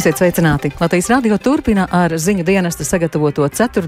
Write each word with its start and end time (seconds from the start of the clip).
Esiet 0.00 0.16
sveicināti! 0.16 0.70
Latvijas 0.80 1.10
radio 1.12 1.36
turpina 1.36 1.82
ar 1.92 2.14
ziņu 2.16 2.40
dienesta 2.48 2.86
sagatavoto 2.88 3.44
4. 3.44 3.82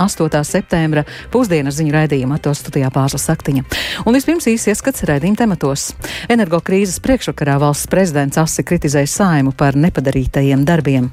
8. 0.00 0.38
septembra 0.48 1.02
pusdienas 1.28 1.76
ziņu 1.76 1.92
raidījumu 1.92 2.38
atos 2.38 2.62
studijā 2.62 2.88
Pāzla 2.94 3.20
Saktiņa. 3.20 3.66
Un 4.08 4.16
vispirms 4.16 4.48
īsi 4.48 4.72
ieskats 4.72 5.04
raidījuma 5.10 5.36
tematos. 5.42 5.90
Energokrīzes 6.32 7.02
priekšvakarā 7.04 7.58
valsts 7.60 7.90
prezidents 7.92 8.40
asi 8.40 8.64
kritizēja 8.64 9.10
saimu 9.12 9.52
par 9.52 9.76
nepadarītajiem 9.76 10.64
darbiem. 10.64 11.10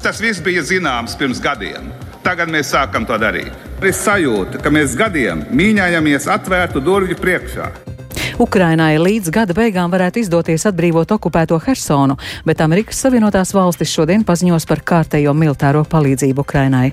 Tas 0.00 0.24
viss 0.24 0.40
bija 0.40 0.64
zināms 0.64 1.18
pirms 1.20 1.44
gadiem. 1.44 1.92
Tagad 2.24 2.48
mēs 2.48 2.72
sākam 2.72 3.04
to 3.04 3.20
darīt. 3.20 3.52
Ir 3.84 3.92
sajūta, 3.92 4.64
ka 4.64 4.72
mēs 4.72 4.96
gadiem 4.96 5.44
mīņājamies 5.52 6.32
atvērtu 6.32 6.80
durvju 6.80 7.20
priekšā. 7.20 7.68
Ukrainai 8.38 9.00
līdz 9.02 9.32
gada 9.34 9.54
beigām 9.56 9.90
varētu 9.90 10.20
izdoties 10.22 10.62
atbrīvot 10.70 11.10
okupēto 11.10 11.58
Hersonu, 11.64 12.14
bet 12.46 12.60
Amerikas 12.62 13.00
Savienotās 13.02 13.50
valstis 13.50 13.90
šodien 13.90 14.22
paziņos 14.22 14.66
par 14.70 14.84
kārtējo 14.86 15.34
militāro 15.34 15.82
palīdzību 15.82 16.44
Ukrainai. 16.46 16.92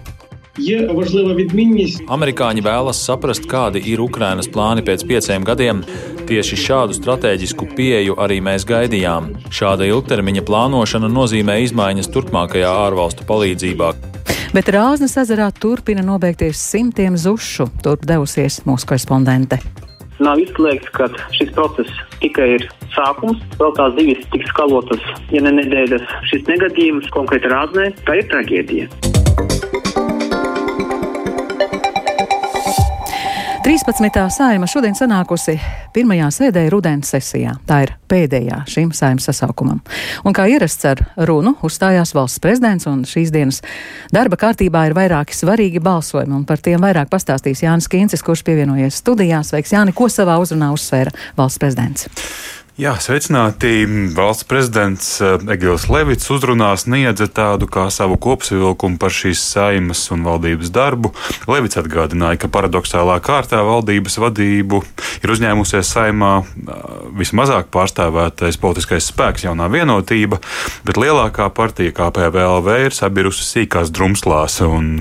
Amerikāņi 2.16 2.66
vēlas 2.66 3.04
saprast, 3.06 3.46
kādi 3.52 3.84
ir 3.92 4.02
Ukrainas 4.02 4.50
plāni 4.50 4.82
pēc 4.88 5.06
pieciem 5.06 5.46
gadiem. 5.46 5.84
Tieši 6.26 6.58
šādu 6.64 6.98
strateģisku 6.98 7.70
pieeju 7.78 8.18
arī 8.18 8.40
mēs 8.42 8.66
gaidījām. 8.66 9.34
Šāda 9.54 9.86
ilgtermiņa 9.92 10.48
plānošana 10.50 11.12
nozīmē 11.14 11.60
izmaiņas 11.68 12.10
turpmākajā 12.16 12.74
ārvalstu 12.88 13.28
palīdzībā. 13.30 13.94
Bet 14.56 14.72
Rāznas 14.74 15.18
ezerā 15.22 15.52
turpina 15.54 16.02
nobeigties 16.02 16.58
simtiem 16.74 17.20
zušu, 17.20 17.70
turp 17.84 18.08
devusies 18.08 18.64
mūsu 18.66 18.96
korespondente. 18.96 19.60
Nav 20.24 20.40
izslēgts, 20.40 20.92
ka 20.96 21.10
šis 21.36 21.52
process 21.58 21.92
tikai 22.22 22.54
ir 22.56 22.68
sākums. 22.96 23.42
Vēl 23.60 23.76
tās 23.76 23.98
divas 23.98 24.24
tiks 24.32 24.52
skalotas, 24.54 25.04
ja 25.36 25.44
ne 25.44 25.52
nedēļas. 25.60 26.08
Šis 26.32 26.48
negadījums 26.52 27.12
konkrēti 27.16 27.52
rāznē, 27.52 27.92
tā 28.08 28.22
ir 28.22 28.32
traģēdija. 28.32 29.95
13. 33.66 34.30
saima 34.30 34.68
šodien 34.70 34.94
sanākusi 34.94 35.56
pirmajā 35.90 36.28
sēdē 36.36 36.68
rudens 36.70 37.10
sesijā. 37.10 37.56
Tā 37.66 37.80
ir 37.82 37.94
pēdējā 38.06 38.60
šim 38.70 38.92
saimas 38.94 39.26
sasaukumam. 39.26 39.80
Un 40.22 40.36
kā 40.38 40.44
ierasts 40.54 40.86
ar 40.86 41.02
runu, 41.26 41.56
uzstājās 41.66 42.14
valsts 42.14 42.44
prezidents, 42.44 42.86
un 42.86 43.02
šīs 43.10 43.32
dienas 43.34 43.64
darba 44.14 44.38
kārtībā 44.38 44.84
ir 44.86 44.94
vairāki 44.94 45.34
svarīgi 45.34 45.82
balsojumi, 45.82 46.36
un 46.38 46.44
par 46.46 46.62
tiem 46.62 46.86
vairāk 46.86 47.10
pastāstīs 47.10 47.64
Jānis 47.66 47.90
Kīncis, 47.90 48.22
kurš 48.22 48.46
pievienojies 48.46 49.02
studijās. 49.02 49.50
Sveiks, 49.50 49.74
Jāni, 49.74 49.98
ko 49.98 50.12
savā 50.14 50.38
uzrunā 50.44 50.70
uzsvēra 50.76 51.16
valsts 51.34 51.64
prezidents? 51.66 52.06
Jā, 52.76 52.98
sveicināti. 53.00 53.86
Valsts 54.12 54.44
prezidents 54.52 55.06
eh, 55.24 55.38
Egils 55.54 55.86
Levits 55.88 56.28
uzrunā 56.28 56.74
sniedza 56.76 57.30
tādu 57.32 57.70
kā 57.72 57.86
savu 57.88 58.18
kopsavilkumu 58.20 59.00
par 59.00 59.16
šīs 59.16 59.40
saimas 59.54 60.02
un 60.12 60.26
valdības 60.28 60.74
darbu. 60.76 61.14
Levits 61.48 61.80
atgādināja, 61.80 62.42
ka 62.44 62.52
paradoxālā 62.52 63.16
kārtā 63.24 63.64
valdības 63.64 64.20
vadību 64.20 64.84
ir 65.24 65.36
uzņēmusies 65.38 65.96
saimā 65.96 66.34
eh, 66.44 66.86
vismazāk 67.16 67.72
pārstāvētais 67.72 68.60
politiskais 68.60 69.08
spēks, 69.08 69.48
jaunā 69.48 69.72
vienotība, 69.72 70.44
bet 70.84 71.00
lielākā 71.00 71.48
partija 71.56 71.96
KPVLV 71.96 72.82
ir 72.90 73.00
sabirusi 73.00 73.48
sīkās 73.54 73.96
drumslās 73.96 74.60
un 74.68 74.98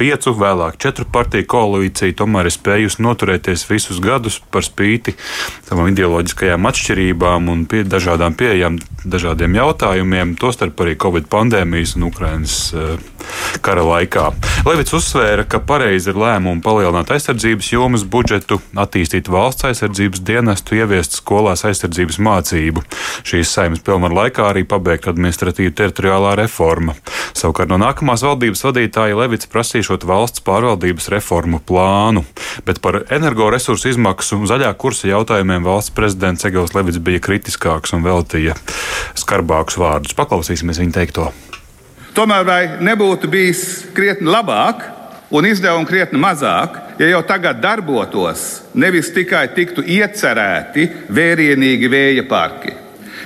piecu, 0.00 0.32
vēlāk 0.36 0.78
četru 0.80 1.04
partiju 1.12 1.48
koalīcija 1.50 2.16
tomēr 2.22 2.48
ir 2.48 2.54
spējusi 2.54 3.04
noturēties 3.04 3.66
visus 3.68 4.00
gadus 4.02 4.40
par 4.52 4.64
spīti 4.64 5.16
savām 5.68 5.90
ideoloģiskajām 5.92 6.68
atšķirībām 6.70 7.50
un 7.52 7.66
pie 7.68 7.84
dažādām 7.84 8.36
pieejām, 8.38 8.80
dažādiem 9.04 9.58
jautājumiem, 9.60 10.36
tostarp 10.40 10.80
arī 10.84 10.96
Covid 11.00 11.28
pandēmijas 11.32 11.96
un 11.98 12.08
Ukrainas 12.08 12.56
uh, 12.72 12.96
kara 13.64 13.84
laikā. 13.84 14.30
Levits 14.66 14.94
uzsvēra, 14.96 15.44
ka 15.48 15.60
pareizi 15.64 16.12
ir 16.12 16.18
lēmumu 16.20 16.62
palielināt 16.64 17.12
aizsardzības 17.14 17.70
jomas 17.72 18.04
budžetu, 18.08 18.60
attīstīt 18.78 19.28
valsts 19.32 19.66
aizsardzības 19.68 20.22
dienestu, 20.26 20.78
ieviest 20.80 21.18
skolās 21.18 21.64
aizsardzības 21.68 22.20
mācību. 22.24 22.84
Šīs 23.26 23.52
saimnes 23.52 23.84
pilnvaru 23.84 24.20
laikā 24.22 24.48
arī 24.50 24.64
pabeigt 24.68 25.08
administratīva 25.10 25.74
teritoriālā 25.82 26.36
reforma. 26.40 26.96
Savukārt 27.36 27.70
no 27.72 27.80
nākamās 27.80 28.24
valdības 28.26 28.64
vadītāja 28.68 29.18
Levits 29.18 29.50
prasīšot 29.90 30.06
valsts 30.06 30.42
pārvaldības 30.46 31.08
reformu 31.10 31.58
plānu, 31.58 32.24
bet 32.64 32.80
par 32.80 33.04
energoresursu 33.10 33.90
izmaksu 33.90 34.38
zaļā 34.46 34.72
kursa 34.78 35.08
jautājumiem 35.08 35.64
valsts 35.64 35.90
prezidents 35.90 36.44
Egils 36.44 36.74
Levits 36.74 36.98
bija 36.98 37.18
kritiskāks 37.18 37.92
un 37.92 38.04
veltīja 38.04 38.54
skarbākus 39.18 39.78
vārdus. 39.78 40.14
Paklausīsimies 40.14 40.78
viņa 40.78 40.94
teikto. 40.94 41.32
Tomēr 42.14 42.44
vai 42.46 42.60
nebūtu 42.80 43.28
bijis 43.30 43.86
krietni 43.94 44.30
labāk 44.30 44.84
un 45.30 45.46
izdevumi 45.46 45.86
krietni 45.86 46.18
mazāk, 46.18 46.78
ja 46.98 47.10
jau 47.10 47.22
tagad 47.26 47.60
darbotos, 47.62 48.62
nevis 48.74 49.10
tikai 49.14 49.48
tiktu 49.54 49.82
iecerēti 49.82 50.86
vērienīgi 51.10 51.90
vēja 51.90 52.26
parki? 52.28 52.76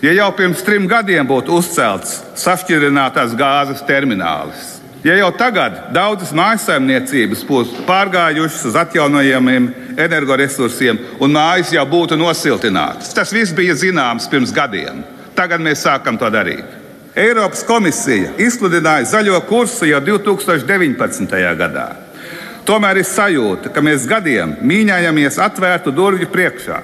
Ja 0.05 0.13
jau 0.13 0.33
pirms 0.37 0.61
trim 0.65 0.89
gadiem 0.89 1.27
būtu 1.29 1.61
uzcelts 1.61 2.19
sašķirinātās 2.37 3.33
gāzes 3.39 3.81
terminālis, 3.89 4.74
ja 5.05 5.17
jau 5.19 5.31
tagad 5.37 5.91
daudzas 5.95 6.33
mājsaimniecības 6.37 7.45
būtu 7.49 7.85
pārgājušas 7.89 8.71
uz 8.71 8.79
atjaunojamiem 8.81 9.69
energoresursiem 10.01 10.99
un 11.21 11.35
mājas 11.37 11.75
jau 11.75 11.85
būtu 11.89 12.19
nosiltinātas, 12.19 13.13
tas 13.15 13.33
viss 13.33 13.55
bija 13.55 13.77
zināms 13.77 14.31
pirms 14.33 14.55
gadiem. 14.55 15.05
Tagad 15.35 15.61
mēs 15.61 15.83
sākam 15.83 16.19
to 16.19 16.31
darīt. 16.31 16.65
Eiropas 17.15 17.63
komisija 17.67 18.33
izsludināja 18.43 19.07
zaļo 19.07 19.39
kursu 19.47 19.87
jau 19.87 20.01
2019. 20.03 21.37
gadā. 21.59 21.89
Tomēr 22.65 23.03
ir 23.03 23.07
sajūta, 23.07 23.71
ka 23.71 23.83
mēs 23.85 24.07
gadiem 24.09 24.57
mīņājamies 24.65 25.37
atvērtu 25.45 25.93
durvju 25.95 26.31
priekšā. 26.33 26.81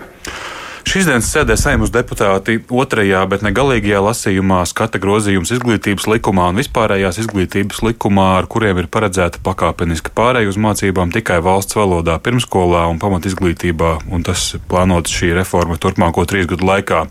Šīs 0.91 1.07
dienas 1.07 1.29
sēdē 1.31 1.55
saimnes 1.55 1.93
deputāti 1.95 2.57
otrajā, 2.67 3.21
bet 3.31 3.45
ne 3.47 3.53
galīgajā 3.55 4.01
lasījumā 4.03 4.65
skata 4.67 4.99
grozījums 4.99 5.53
izglītības 5.55 6.09
likumā 6.11 6.49
un 6.51 6.57
vispārējās 6.59 7.21
izglītības 7.23 7.85
likumā, 7.87 8.25
ar 8.41 8.49
kuriem 8.51 8.81
ir 8.83 8.89
paredzēta 8.91 9.39
pakāpeniska 9.47 10.11
pārēja 10.19 10.51
uz 10.51 10.59
mācībām 10.59 11.13
tikai 11.15 11.37
valsts 11.47 11.79
valodā 11.79 12.17
pirmskolā 12.19 12.89
un 12.91 12.99
pamat 12.99 13.29
izglītībā, 13.31 13.91
un 14.11 14.27
tas 14.27 14.49
plānots 14.67 15.15
šī 15.15 15.31
reforma 15.37 15.77
turpmāko 15.79 16.25
trīs 16.27 16.49
gadu 16.51 16.67
laikā. 16.67 17.05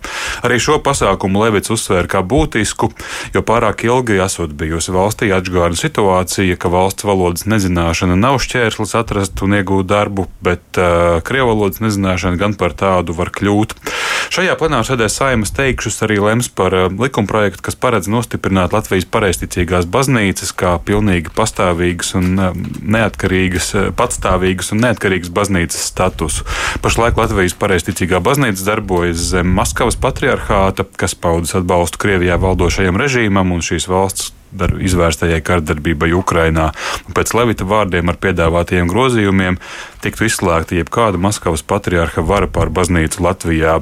Arī 0.43 0.59
šo 0.59 0.81
pasākumu 0.83 1.45
Levits 1.45 1.71
uzsvēra 1.71 2.11
kā 2.17 2.19
būtisku, 2.19 2.91
jo 3.31 3.45
pārāk 3.47 3.85
ilgi 3.87 4.19
esot 4.25 4.59
bijusi 4.59 4.91
valstī 4.91 5.31
atžgārna 5.31 5.79
situācija, 5.79 6.59
ka 6.59 6.73
valsts 6.75 7.07
valodas 7.07 7.47
nezināšana 7.47 8.19
nav 8.19 8.41
šķērslis 8.43 8.97
atrast 8.99 9.39
un 9.47 9.55
iegūt 9.61 9.87
darbu, 9.87 10.27
bet 10.43 10.83
uh, 10.83 11.23
krievu 11.23 11.53
valodas 11.53 11.79
nezināšana 11.87 12.43
gan 12.43 12.59
par 12.59 12.75
tādu 12.75 13.15
var 13.15 13.31
kļūt 13.31 13.68
būt. 13.73 13.93
Šajā 14.29 14.53
plenārsēdē 14.59 15.07
saimas 15.09 15.49
teikšus 15.57 16.03
arī 16.05 16.19
lems 16.21 16.51
par 16.53 16.73
uh, 16.77 16.85
likumprojektu, 16.93 17.63
kas 17.65 17.77
paredz 17.79 18.09
nostiprināt 18.11 18.75
Latvijas 18.75 19.07
pareizticīgās 19.09 19.87
baznīcas 19.89 20.53
kā 20.53 20.75
pilnīgi 20.85 21.33
pastāvīgas 21.33 22.13
un 22.19 22.27
uh, 22.37 22.53
neatkarīgas, 22.55 23.71
uh, 23.73 23.89
patstāvīgas 23.97 24.69
un 24.75 24.83
neatkarīgas 24.85 25.33
baznīcas 25.33 25.89
statusu. 25.91 26.45
Pašlaik 26.85 27.17
Latvijas 27.17 27.57
pareizticīgā 27.57 28.21
baznīca 28.21 28.67
darbojas 28.69 29.31
zem 29.33 29.49
Maskavas 29.57 29.97
patriarchāta, 29.97 30.85
kas 30.85 31.17
paudas 31.17 31.57
atbalstu 31.57 32.01
Krievijā 32.05 32.37
valdošajam 32.39 33.01
režīmam 33.01 33.55
un 33.55 33.65
šīs 33.65 33.89
valsts 33.89 34.35
izvērstajai 34.53 35.41
kardarbībai 35.45 36.11
Ukrainā. 36.17 36.69
Pēc 37.15 37.33
Levita 37.37 37.67
vārdiem 37.69 38.11
ar 38.11 38.19
piedāvātajiem 38.21 38.89
grozījumiem 38.91 39.59
tiktu 40.03 40.27
izslēgta 40.29 40.77
jebkāda 40.79 41.21
Maskavas 41.21 41.65
patriarha 41.65 42.23
vara 42.25 42.47
pār 42.47 42.71
baznīcu 42.73 43.23
Latvijā. 43.25 43.79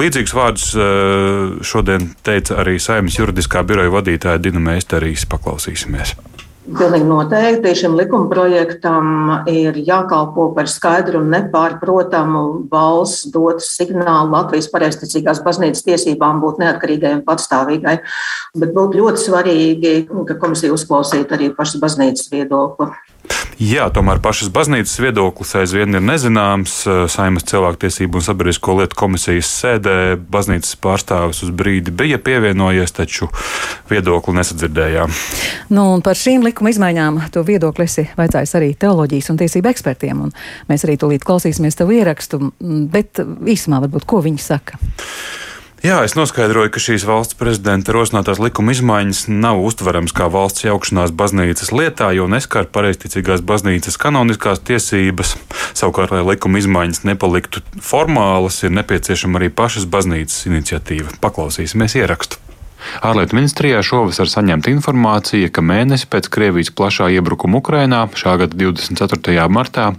Līdzīgus 0.00 0.36
vārdus 0.36 0.68
eh, 0.76 1.58
šodien 1.64 2.12
teica 2.26 2.60
arī 2.64 2.78
saimnes 2.82 3.18
juridiskā 3.18 3.64
biroja 3.66 3.92
vadītāja 3.94 4.42
Dina 4.42 4.62
Meisterīs. 4.62 5.28
Paklausīsimies! 5.30 6.16
Pilnīgi 6.64 7.04
noteikti 7.04 7.74
šim 7.76 7.92
likuma 7.98 8.24
projektam 8.30 9.08
ir 9.52 9.76
jākalpo 9.84 10.46
par 10.56 10.70
skaidru 10.72 11.20
un 11.20 11.28
nepārprotamu 11.34 12.44
valsts 12.70 13.26
dotu 13.34 13.60
signālu 13.60 14.32
Latvijas 14.32 14.70
pareizticīgās 14.72 15.42
baznīcas 15.44 15.84
tiesībām 15.84 16.40
būt 16.40 16.62
neatkarīgai 16.64 17.18
un 17.18 17.24
patstāvīgai. 17.26 17.98
Bet 18.56 18.72
būtu 18.72 19.02
ļoti 19.02 19.26
svarīgi, 19.26 19.92
ka 20.08 20.38
komisija 20.40 20.72
uzklausītu 20.72 21.36
arī 21.36 21.50
pašas 21.52 21.84
baznīcas 21.84 22.32
viedokli. 22.32 22.88
Jā, 23.62 23.86
tomēr 23.94 24.18
pašas 24.18 24.50
baznīcas 24.52 24.96
viedoklis 24.98 25.54
aizvien 25.60 25.94
ir 25.94 26.02
nezināms. 26.02 26.72
Saimas 27.12 27.46
cilvēktiesību 27.46 28.18
un 28.18 28.24
sabiedrisko 28.26 28.74
lietu 28.80 28.98
komisijas 28.98 29.50
sēdē 29.60 29.94
baznīcas 30.18 30.74
pārstāvis 30.82 31.44
uz 31.46 31.52
brīdi 31.54 31.94
bija 31.94 32.18
pievienojies, 32.18 32.92
taču 32.96 33.30
viedokli 33.90 34.34
nesadzirdējām. 34.40 35.14
Nu, 35.70 35.86
par 36.04 36.18
šīm 36.18 36.44
likuma 36.48 36.74
izmaiņām 36.74 37.22
to 37.34 37.44
viedokli 37.46 37.86
esi 37.86 38.08
vaicājis 38.18 38.56
arī 38.58 38.72
teoloģijas 38.74 39.30
un 39.30 39.40
tiesību 39.44 39.70
ekspertiem. 39.70 40.26
Un 40.26 40.34
mēs 40.68 40.84
arī 40.88 40.98
tūlīt 40.98 41.24
klausīsimies 41.26 41.78
tavu 41.78 41.94
ierakstu, 42.00 42.42
bet 42.90 43.22
īsumā 43.22 43.84
varbūt 43.86 44.08
ko 44.10 44.20
viņi 44.26 44.42
saka. 44.42 44.82
Jā, 45.84 45.98
es 46.00 46.14
noskaidroju, 46.16 46.70
ka 46.72 46.80
šīs 46.80 47.02
valsts 47.04 47.36
prezidenta 47.36 47.92
rosinātās 47.92 48.38
likuma 48.40 48.72
izmaiņas 48.72 49.26
nav 49.28 49.58
uztveramas 49.60 50.14
kā 50.16 50.30
valsts 50.32 50.64
jaukšanās 50.64 51.12
baznīcas 51.12 51.74
lietā, 51.76 52.08
jo 52.16 52.24
neskar 52.24 52.70
pareizticīgās 52.72 53.44
baznīcas 53.44 54.00
kanoniskās 54.00 54.64
tiesības. 54.64 55.34
Savukārt, 55.76 56.14
lai 56.16 56.22
likuma 56.30 56.62
izmaiņas 56.62 57.04
nepaliktu 57.04 57.60
formālas, 57.84 58.62
ir 58.64 58.72
nepieciešama 58.80 59.42
arī 59.42 59.52
pašas 59.52 59.84
baznīcas 59.84 60.46
iniciatīva. 60.48 61.18
Paklausīsimies 61.20 62.00
ierakstu. 62.00 62.40
Ārlietu 63.04 63.38
ministrijā 63.38 63.80
šovasar 63.84 64.30
saņemta 64.30 64.72
informācija, 64.72 65.50
ka 65.52 65.64
mēnesi 65.64 66.08
pēc 66.10 66.28
Krievijas 66.32 66.72
plašā 66.74 67.10
iebrukuma 67.16 67.60
Ukrainā 67.60 68.04
šā 68.14 68.36
gada 68.42 68.56
24. 68.58 69.48
martā 69.52 69.90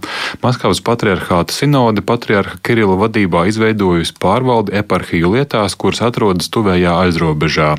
Maskavas 0.42 0.80
patriarchāta 0.84 1.54
sinode 1.54 2.02
patriarha 2.06 2.58
Kirila 2.64 2.96
vadībā 3.00 3.46
izveidojusi 3.50 4.16
pārvaldi 4.22 4.74
eparhiju 4.80 5.32
lietās, 5.34 5.76
kuras 5.78 6.02
atrodas 6.04 6.50
tuvējā 6.52 6.94
aizrobežā. 7.06 7.74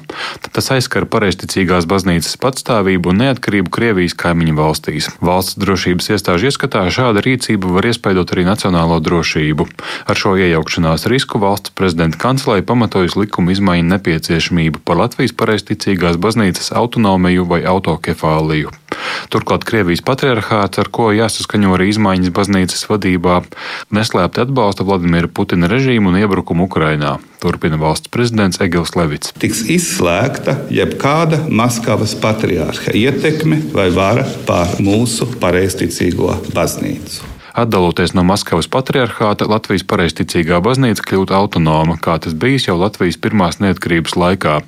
Tas 0.53 0.71
aizskar 0.75 1.07
pareizticīgās 1.09 1.87
baznīcas 1.89 2.37
patstāvību 2.41 3.13
un 3.13 3.21
neatkarību 3.23 3.73
Krievijas 3.73 4.17
kaimiņu 4.17 4.57
valstīs. 4.57 5.09
Valsts 5.21 5.59
drošības 5.61 6.11
iestāžu 6.15 6.49
ieskatā 6.51 6.85
šāda 6.93 7.23
rīcība 7.25 7.71
var 7.77 7.89
iespaidot 7.91 8.33
arī 8.35 8.47
nacionālo 8.47 8.99
drošību. 9.03 9.67
Ar 10.07 10.19
šo 10.19 10.35
iejaukšanās 10.39 11.07
risku 11.11 11.41
valsts 11.41 11.73
prezidenta 11.77 12.19
kancelei 12.21 12.65
pamatojas 12.65 13.17
likuma 13.19 13.53
izmaiņu 13.55 13.91
nepieciešamību 13.95 14.83
par 14.87 14.96
Latvijas 14.97 15.35
pareizticīgās 15.37 16.17
baznīcas 16.21 16.73
autonomiju 16.75 17.45
vai 17.49 17.61
autokefāliju. 17.69 18.73
Turklāt 19.33 19.65
Krievijas 19.67 20.03
patriarchāts, 20.05 20.79
ar 20.81 20.89
ko 20.93 21.09
jāsaskaņo 21.15 21.75
arī 21.75 21.89
izmaiņas 21.91 22.33
baznīcas 22.35 22.85
vadībā, 22.89 23.41
neslēpti 23.93 24.43
atbalsta 24.45 24.85
Vladimira 24.87 25.29
Putina 25.31 25.69
režīmu 25.71 26.11
un 26.11 26.19
iebrukumu 26.21 26.67
Ukrainā. 26.67 27.17
Turpina 27.43 27.77
valsts 27.77 28.09
prezidents 28.13 28.61
Egils 28.63 28.95
Levits. 28.97 29.33
Tiks 29.37 29.63
izslēgta 29.69 30.57
jebkāda 30.73 31.43
Maskavas 31.47 32.17
patriārha 32.17 32.95
ietekme 32.97 33.61
vai 33.75 33.89
vara 33.93 34.25
pār 34.49 34.77
mūsu 34.81 35.29
pareizticīgo 35.41 36.33
baznīcu. 36.57 37.36
Atdaloties 37.57 38.11
no 38.13 38.21
Maskavas 38.21 38.67
patriarchāta, 38.69 39.47
Latvijas 39.49 39.81
pareizticīgā 39.89 40.59
baznīca 40.61 41.01
kļūtu 41.01 41.33
autonoma, 41.33 41.95
kā 41.97 42.19
tas 42.21 42.35
bijis 42.37 42.67
jau 42.67 42.75
Latvijas 42.77 43.17
pirmās 43.17 43.57
neatkarības 43.57 44.13
laikā. 44.13 44.59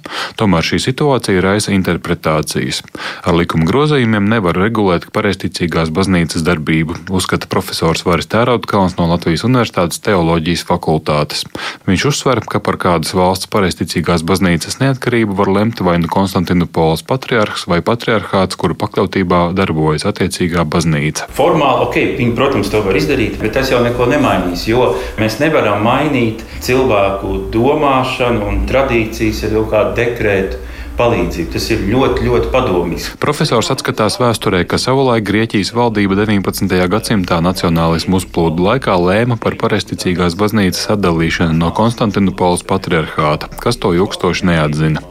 Tomēr 0.42 0.66
šī 0.66 0.80
situācija 0.88 1.44
raisa 1.46 1.70
interpretācijas. 1.76 2.82
Ar 3.22 3.38
likuma 3.38 3.68
grozījumiem 3.70 4.26
nevar 4.32 4.58
regulēt 4.58 5.06
pareizticīgās 5.14 5.92
baznīcas 5.94 6.42
darbību, 6.48 6.98
uzskata 7.14 7.46
profesors 7.52 8.02
Varis 8.08 8.26
Tērautkalns 8.34 8.98
no 8.98 9.06
Latvijas 9.12 9.46
Universitātes 9.46 10.02
teoloģijas 10.10 10.66
fakultātes. 10.66 11.46
Viņš 11.86 12.08
uzsver, 12.10 12.42
ka 12.42 12.58
par 12.58 12.80
kādas 12.82 13.14
valsts 13.14 13.52
pareizticīgās 13.54 14.26
baznīcas 14.26 14.82
neatkarību 14.82 15.38
var 15.38 15.54
lemt 15.60 15.86
vai 15.86 16.00
nu 16.02 16.10
Konstantinopols 16.10 17.06
patriarhs 17.06 17.68
vai 17.70 17.84
patriarchāts, 17.86 18.58
kuru 18.58 18.74
pakļautībā 18.82 19.46
darbojas 19.54 20.10
attiecīgā 20.10 20.66
baznīca. 20.66 21.30
Formāli, 21.38 21.86
ok, 21.86 22.02
viņi, 22.18 22.36
protams, 22.42 22.74
to 22.80 22.88
var 22.88 22.98
izdarīt, 23.00 23.38
bet 23.42 23.54
tas 23.58 23.72
jau 23.74 23.82
neko 23.84 24.08
nemainīs. 24.10 24.64
Jo 24.70 24.94
mēs 25.20 25.40
nevaram 25.44 25.84
mainīt 25.84 26.46
cilvēku 26.64 27.52
domāšanu 27.54 28.48
un 28.48 28.66
tradīcijas 28.70 29.46
ar 29.48 29.56
kaut 29.58 29.72
kādu 29.74 29.96
dekrētu 30.00 30.66
palīdzību. 31.00 31.52
Tas 31.54 31.68
ir 31.72 31.84
ļoti, 31.88 32.26
ļoti 32.28 32.52
padomīgs. 32.54 33.08
Profesors 33.24 33.72
atskatās 33.72 34.20
vēsturē, 34.20 34.66
ka 34.68 34.80
savulaik 34.82 35.24
Grieķijas 35.28 35.72
valdība 35.76 36.18
19. 36.20 36.76
gadsimtā 36.92 37.40
nacionālismu 37.44 38.20
uzplūdu 38.20 38.66
laikā 38.68 38.98
lēma 39.00 39.40
par 39.42 39.56
pareizticīgās 39.62 40.36
baznīcas 40.40 40.90
atdalīšanu 40.96 41.56
no 41.60 41.72
Konstantinopolis 41.76 42.66
patriarchāta, 42.68 43.52
kas 43.64 43.80
to 43.80 43.94
ilgstoši 43.96 44.52
neatzina. 44.52 45.04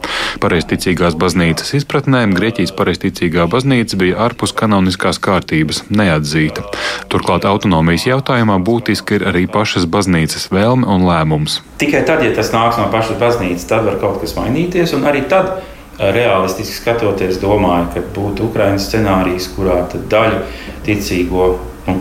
Pareizticīgās 0.43 1.17
baznīcas 1.19 1.73
izpratnē 1.79 2.25
Grieķijas 2.35 2.73
pareizticīgā 2.77 3.47
baznīca 3.51 3.97
bija 3.99 4.19
ārpus 4.27 4.53
kanoniskās 4.55 5.19
kārtības, 5.23 5.83
neatzīta. 5.89 6.67
Turklāt 7.09 7.47
autonomijas 7.49 8.05
jautājumā 8.09 8.59
būtiski 8.63 9.19
ir 9.19 9.27
arī 9.31 9.47
pašas 9.49 9.89
baznīcas 9.89 10.49
vēlme 10.53 10.87
un 10.87 11.07
lēmums. 11.09 11.59
Tikai 11.81 12.05
tad, 12.07 12.23
ja 12.25 12.31
tas 12.35 12.53
nāks 12.53 12.79
no 12.79 12.87
pašas 12.93 13.19
baznīcas, 13.21 13.67
tad 13.69 13.87
var 13.89 13.99
kaut 14.01 14.21
kas 14.23 14.37
mainīties, 14.37 14.93
arī 15.09 15.25
tad 15.31 15.59
realistiski 15.99 16.77
skatoties, 16.77 17.41
domāju, 17.41 17.89
ka 17.95 18.03
būtu 18.15 18.47
Ukraiņas 18.47 18.87
scenārijs, 18.87 19.49
kurā 19.55 19.81
daļa 19.91 20.45
ticīgo, 20.87 21.49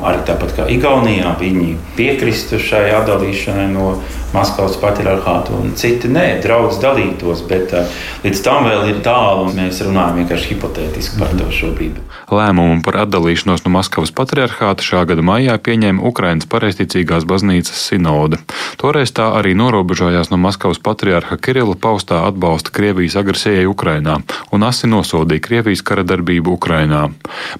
arī 0.06 0.22
tāpat 0.28 0.54
kā 0.56 0.66
Igaunijā, 0.72 1.34
viņi 1.40 1.74
piekristu 1.98 2.60
šai 2.62 2.88
atdalīšanai 3.00 3.68
no 3.72 3.94
Maskavas 4.34 4.76
patriarchātu, 4.82 5.56
un 5.56 5.72
citi 5.78 6.10
nē, 6.12 6.26
draugs 6.44 6.80
dalītos, 6.82 7.44
bet 7.48 7.72
uh, 7.76 8.00
līdz 8.24 8.42
tam 8.44 8.68
vēl 8.68 8.90
ir 8.92 9.02
tālu, 9.06 9.48
un 9.48 9.56
mēs 9.56 9.80
runājam 9.86 10.22
vienkārši 10.22 10.54
hipotētiski 10.54 11.20
par 11.22 11.32
to 11.38 11.48
šobrīd. 11.54 12.02
Lēmumu 12.28 12.82
par 12.84 12.98
atdalīšanos 13.06 13.62
no 13.64 13.72
Maskavas 13.72 14.12
patriarchāta 14.12 14.84
šā 14.84 15.04
gada 15.08 15.22
maijā 15.24 15.54
pieņēma 15.64 16.04
Ukrainas 16.04 16.48
pareizticīgās 16.52 17.24
baznīcas 17.28 17.80
sinode. 17.88 18.36
Toreiz 18.76 19.14
tā 19.16 19.30
arī 19.38 19.54
norobežojās 19.56 20.28
no 20.28 20.36
Maskavas 20.36 20.80
patriarha 20.84 21.38
Kirila 21.40 21.72
paustā 21.72 22.20
atbalsta 22.28 22.74
Krievijas 22.76 23.16
agresijai 23.16 23.64
Ukrainā 23.70 24.18
un 24.52 24.66
asi 24.68 24.90
nosodīja 24.90 25.44
Krievijas 25.46 25.80
kara 25.80 26.04
darbību 26.04 26.52
Ukrainā. 26.58 27.06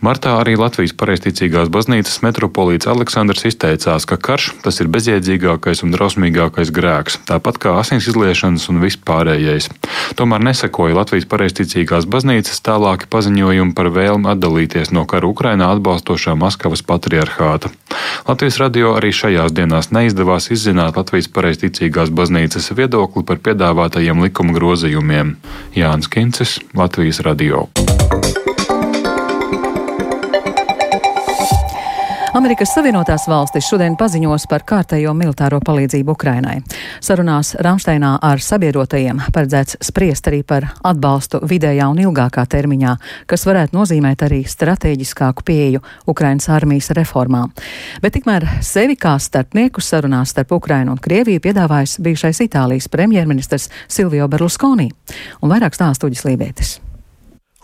Martā 0.05 0.37
arī 0.43 0.59
Latvijas 0.61 0.93
pareizticīgās 1.01 1.73
baznīcas 1.73 2.21
metropolīts 2.27 2.91
Aleksandrs 2.93 3.47
izteicās, 3.49 4.05
ka 4.05 4.21
karš 4.21 4.51
tas 4.67 4.83
ir 4.85 4.93
bezjēdzīgākais 4.93 5.83
un 5.87 5.97
drausmīgākais 5.97 6.75
grēks, 6.77 7.23
tāpat 7.31 7.63
kā 7.65 7.75
asins 7.81 8.11
izliešanas 8.13 8.69
un 8.69 8.85
vispārējais. 8.85 9.73
Tomēr 10.21 10.45
nesekoja 10.45 11.01
Latvijas 11.01 11.29
pareizticīgās 11.33 12.05
baznīcas 12.11 12.61
tālāki 12.69 13.09
paziņojumi 13.09 13.77
par 13.79 13.93
vēlmi 13.97 14.29
atdalīties 14.29 14.58
no 14.93 15.05
kara 15.07 15.29
Ukrainā 15.29 15.71
atbalstošā 15.77 16.35
Maskavas 16.35 16.83
patriarchāta. 16.83 17.71
Latvijas 18.29 18.59
radio 18.59 18.95
arī 18.99 19.13
šajās 19.15 19.55
dienās 19.55 19.93
neizdevās 19.95 20.51
izzināt 20.51 20.99
Latvijas 20.99 21.31
pareizticīgās 21.33 22.11
baznīcas 22.11 22.73
viedokli 22.75 23.25
par 23.25 23.39
piedāvātajiem 23.39 24.27
likuma 24.27 24.57
grozījumiem. 24.59 25.37
Jānis 25.79 26.11
Kincis, 26.11 26.59
Latvijas 26.75 27.23
radio. 27.25 27.69
Amerikas 32.39 32.71
Savienotās 32.71 33.25
valstis 33.27 33.67
šodien 33.67 33.97
paziņos 33.99 34.45
par 34.47 34.63
kārtējo 34.63 35.11
militāro 35.11 35.59
palīdzību 35.67 36.13
Ukrainai. 36.15 36.61
Sarunās 37.03 37.57
Ramsteinā 37.67 38.13
ar 38.23 38.39
sabiedrotajiem 38.39 39.25
paredzēts 39.35 39.81
spriest 39.89 40.31
arī 40.31 40.45
par 40.47 40.69
atbalstu 40.87 41.41
vidējā 41.43 41.89
un 41.91 41.99
ilgākā 42.05 42.47
termiņā, 42.47 42.95
kas 43.27 43.43
varētu 43.49 43.75
nozīmēt 43.75 44.23
arī 44.29 44.45
strateģiskāku 44.47 45.43
pieeju 45.51 45.83
Ukrainas 46.07 46.47
armijas 46.55 46.93
reformām. 46.95 47.51
Bet 48.05 48.15
tikmēr 48.15 48.47
sevi 48.63 48.95
kā 48.95 49.17
starpnieku 49.19 49.83
sarunās 49.83 50.31
starp 50.31 50.55
Ukrainu 50.61 50.95
un 50.95 51.03
Krieviju 51.03 51.43
piedāvājis 51.43 51.99
bijušais 52.07 52.47
Itālijas 52.47 52.87
premjerministrs 52.87 53.67
Silvio 53.89 54.31
Berlusconi. 54.31 54.93
Un 55.43 55.51
vairāk 55.51 55.75
stāstu 55.75 56.07
Uģis 56.07 56.29
Lībētis. 56.31 56.79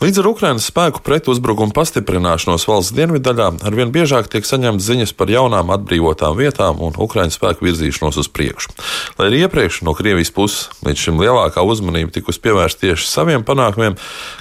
Līdz 0.03 0.19
ar 0.25 0.27
Ukrainas 0.27 0.65
spēku 0.67 1.05
pretuzbrukumu 1.07 1.71
pastiprināšanos 1.71 2.65
valsts 2.67 2.97
dienvidaļā 2.97 3.45
arvien 3.63 3.93
biežāk 3.95 4.27
tiek 4.27 4.43
saņemtas 4.43 4.89
ziņas 4.89 5.13
par 5.15 5.31
jaunām 5.31 5.69
atbrīvotām 5.71 6.35
vietām 6.35 6.81
un 6.83 6.97
Ukraiņas 6.99 7.37
spēku 7.39 7.63
virzīšanos 7.63 8.19
uz 8.19 8.27
priekšu. 8.27 8.75
Lai 9.21 9.29
arī 9.29 9.45
iepriekš 9.45 9.85
no 9.87 9.95
Krievijas 9.95 10.33
puses 10.35 10.83
līdz 10.83 10.99
šim 10.99 11.23
lielākā 11.23 11.63
uzmanība 11.63 12.11
tikusi 12.11 12.43
pievērsta 12.43 12.83
tieši 12.89 13.07
saviem 13.07 13.47
panākumiem, 13.47 13.95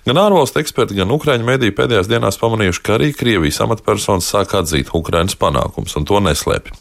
gan 0.10 0.22
ārvalstu 0.24 0.58
eksperti, 0.64 0.98
gan 0.98 1.14
Ukraiņu 1.14 1.46
mediji 1.46 1.78
pēdējās 1.78 2.10
dienās 2.10 2.42
pamanījuši, 2.42 2.82
ka 2.82 2.98
arī 2.98 3.12
Krievijas 3.14 3.62
amatpersonas 3.62 4.32
sāk 4.34 4.58
atzīt 4.58 4.90
Ukraiņas 4.90 5.38
panākumus 5.38 5.94
un 6.02 6.10
to 6.10 6.18
neslēpj. 6.32 6.74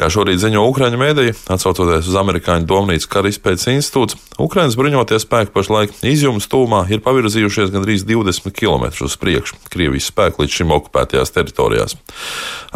Kā 0.00 0.08
šorīt 0.08 0.40
ziņo 0.40 0.64
Ukraiņu 0.72 1.02
mediji, 1.04 1.36
atsaucoties 1.52 2.08
uz 2.08 2.16
amerikāņu 2.24 2.64
domnīcas 2.72 3.12
kara 3.12 3.28
izpētes 3.28 3.68
institūts, 3.76 4.16
Ukraiņas 4.40 4.80
bruņotie 4.80 5.20
spēki 5.20 5.52
pašlaik 5.52 5.94
izjums 6.00 6.48
tūmā 6.48 6.86
ir 6.92 7.04
pavirzījušies 7.04 7.76
gandrīz 7.76 8.05
20 8.06 8.54
km 8.56 8.88
uz 9.04 9.16
priekšu 9.20 9.58
Krievijas 9.72 10.08
spēku 10.10 10.44
līdz 10.44 10.58
šim 10.60 10.74
okupētajās 10.76 11.34
teritorijās. 11.34 11.96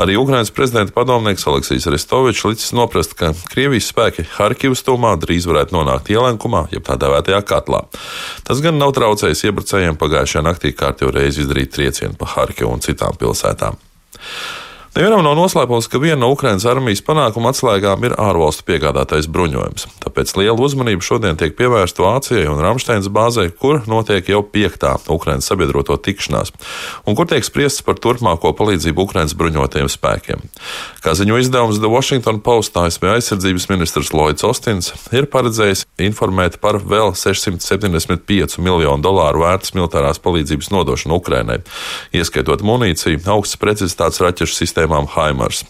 Arī 0.01 0.17
Ukrainas 0.21 0.53
prezidenta 0.55 0.95
padomnieks 0.97 1.47
Aleksijs 1.51 1.89
Restovičs 1.91 2.45
licis 2.49 2.75
noprast, 2.77 3.17
ka 3.19 3.33
Krievijas 3.53 3.91
spēki 3.93 4.27
Harkivas 4.37 4.85
tomā 4.87 5.15
drīz 5.21 5.49
varētu 5.51 5.77
nonākt 5.77 6.11
ielenkumā, 6.13 6.67
jeb 6.75 6.87
tā 6.87 6.99
dēvētajā 7.01 7.43
katlā. 7.47 7.85
Tas 8.47 8.63
gan 8.65 8.81
nav 8.81 8.95
traucējis 8.99 9.47
iebrucējiem 9.51 10.01
pagājušajā 10.01 10.47
naktī 10.47 10.75
kārtībā 10.77 11.15
reizi 11.21 11.45
izdarīt 11.45 11.75
triecienu 11.77 12.19
pa 12.19 12.29
Harkivu 12.35 12.73
un 12.75 12.85
citām 12.85 13.17
pilsētām. 13.21 13.79
Nevienam 14.91 15.21
nav 15.23 15.37
noslēpums, 15.39 15.87
ka 15.87 16.01
viena 16.03 16.19
no 16.25 16.33
Ukrainas 16.35 16.65
armijas 16.67 16.99
panākuma 17.07 17.53
atslēgām 17.53 18.03
ir 18.09 18.17
ārvalstu 18.19 18.65
piegādātais 18.67 19.29
bruņojums. 19.31 19.85
Tāpēc 20.03 20.33
liela 20.35 20.57
uzmanība 20.59 21.05
šodien 21.07 21.37
tiek 21.39 21.53
pievērsta 21.55 22.03
Vācijai 22.03 22.49
un 22.51 22.59
Ramsteins 22.59 23.07
bāzei, 23.07 23.53
kur 23.55 23.85
notiek 23.87 24.27
jau 24.33 24.41
piektā 24.43 24.97
Ukrainas 25.15 25.47
sabiedroto 25.47 25.95
tikšanās, 25.95 26.51
un 27.07 27.15
kur 27.15 27.29
tiek 27.31 27.47
spriests 27.47 27.85
par 27.87 28.01
turpmāko 28.03 28.51
palīdzību 28.59 29.05
Ukrainas 29.07 29.37
bruņotajiem 29.39 29.93
spēkiem. 29.95 30.43
Kā 31.07 31.15
ziņo 31.15 31.39
izdevums 31.39 31.79
The 31.79 31.93
Washington 31.95 32.43
Post, 32.43 32.75
ASV 32.75 33.13
aizsardzības 33.13 33.69
ministrs 33.71 34.11
Lloyds 34.11 34.43
Ostins 34.43 34.91
ir 35.15 35.31
paredzējis 35.31 35.85
informēt 36.03 36.59
par 36.59 36.81
vēl 36.83 37.15
675 37.15 38.59
miljonu 38.59 39.07
dolāru 39.07 39.47
vērtas 39.47 39.79
militārās 39.79 40.19
palīdzības 40.19 40.75
nodošanu 40.75 41.23
Ukrainai, 41.23 41.61
ieskaitot 42.11 42.67
munīciju, 42.67 43.23
augstas 43.31 43.63
precizitātes 43.63 44.19
raķešu 44.27 44.59
sistēmu 44.65 44.80
sistēmām 44.81 45.09
Haimars. 45.15 45.65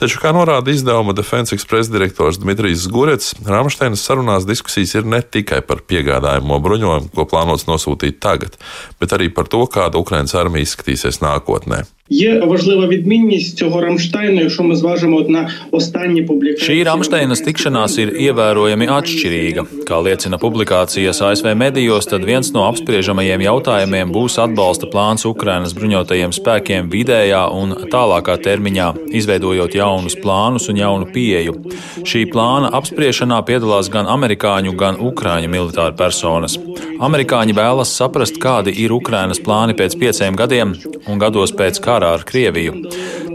Taču, 0.00 0.20
kā 0.20 0.32
norāda 0.34 0.72
izdevuma 0.72 1.14
Defense 1.16 1.54
Express 1.54 1.90
direktors 1.92 2.38
Dmitrijs 2.40 2.88
Gurets, 2.88 3.34
Rāmsteinas 3.44 4.04
sarunās 4.04 4.46
diskusijas 4.46 4.94
ir 4.96 5.04
ne 5.06 5.20
tikai 5.22 5.62
par 5.62 5.84
piegādājumu 5.86 6.60
bruņojumu, 6.62 7.12
ko 7.14 7.26
plānots 7.28 7.66
nosūtīt 7.68 8.20
tagad, 8.20 8.56
bet 9.00 9.12
arī 9.12 9.28
par 9.32 9.48
to, 9.48 9.64
kāda 9.66 10.00
Ukrainas 10.00 10.34
armija 10.34 10.66
izskatīsies 10.66 11.20
nākotnē. 11.24 11.84
Є 12.13 12.39
важлива 12.39 12.87
відмінність 12.87 13.57
цього 13.57 13.81
Рамштайну, 13.81 14.41
якщо 14.41 14.63
ми 14.63 14.75
зважимо 14.75 15.21
на 15.29 15.49
останні 15.71 16.21
публікації. 16.21 16.83
Šī 16.83 16.83
Ramsteinas 16.83 17.39
tikšanās 17.45 17.95
ir 18.03 18.09
ievērojami 18.11 18.87
atšķirīga. 18.91 19.63
Kā 19.87 19.99
liecina 20.03 20.35
publikācijas 20.35 21.21
ASV 21.23 21.53
medijos, 21.55 22.09
tad 22.11 22.25
viens 22.27 22.51
no 22.51 22.65
apspriežamajiem 22.67 23.45
jautājumiem 23.47 24.11
būs 24.11 24.35
atbalsta 24.43 24.89
plāns 24.91 25.23
Ukrainas 25.29 25.71
bruņotajiem 25.77 26.35
spēkiem 26.35 26.91
vidējā 26.91 27.45
un 27.55 27.71
tālākā 27.93 28.35
termiņā, 28.43 28.89
izveidojot 29.21 29.79
jaunus 29.79 30.19
plānus 30.19 30.67
un 30.67 30.83
jaunu 30.83 31.07
pieeju. 31.15 31.55
Šī 32.03 32.25
plāna 32.33 32.73
apspriešanā 32.75 33.39
piedalās 33.47 33.87
gan 33.95 34.11
amerikāņu, 34.17 34.75
gan 34.75 34.99
ukrāņu 34.99 35.47
militāri 35.55 35.95
personas. 35.95 36.59
Amerikāņi 36.99 37.55
vēlas 37.55 37.95
saprast, 37.95 38.35
kādi 38.43 38.75
ir 38.83 38.91
Ukrainas 38.91 39.39
plāni 39.39 39.79
pēc 39.79 39.95
pieciem 40.01 40.35
gadiem 40.35 40.75
un 41.07 41.23
gados 41.23 41.55
pēc 41.55 41.79
kara 41.79 41.94
karā 41.96 42.12
ar 42.16 42.24
Krieviju. 42.28 42.76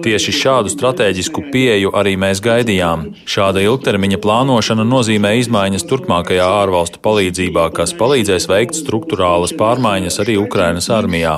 Tieši 0.02 0.34
šādu 0.34 0.72
strateģisku 0.74 1.44
pieeju 1.54 1.92
arī 1.94 2.16
mēs 2.18 2.40
gaidījām. 2.42 3.04
Šāda 3.30 3.62
ilgtermiņa 3.62 4.18
plānošana 4.24 4.82
nozīmē 4.88 5.36
izmaiņas 5.38 5.86
turpmākajā 5.86 6.48
ārvalstu 6.64 6.98
palīdzībā, 7.06 7.68
kas 7.78 7.94
palīdzēs 8.00 8.48
veikt 8.50 8.80
struktūrālas 8.80 9.54
pārmaiņas 9.60 10.18
arī 10.24 10.40
Ukrainas 10.42 10.90
armijā. 10.90 11.36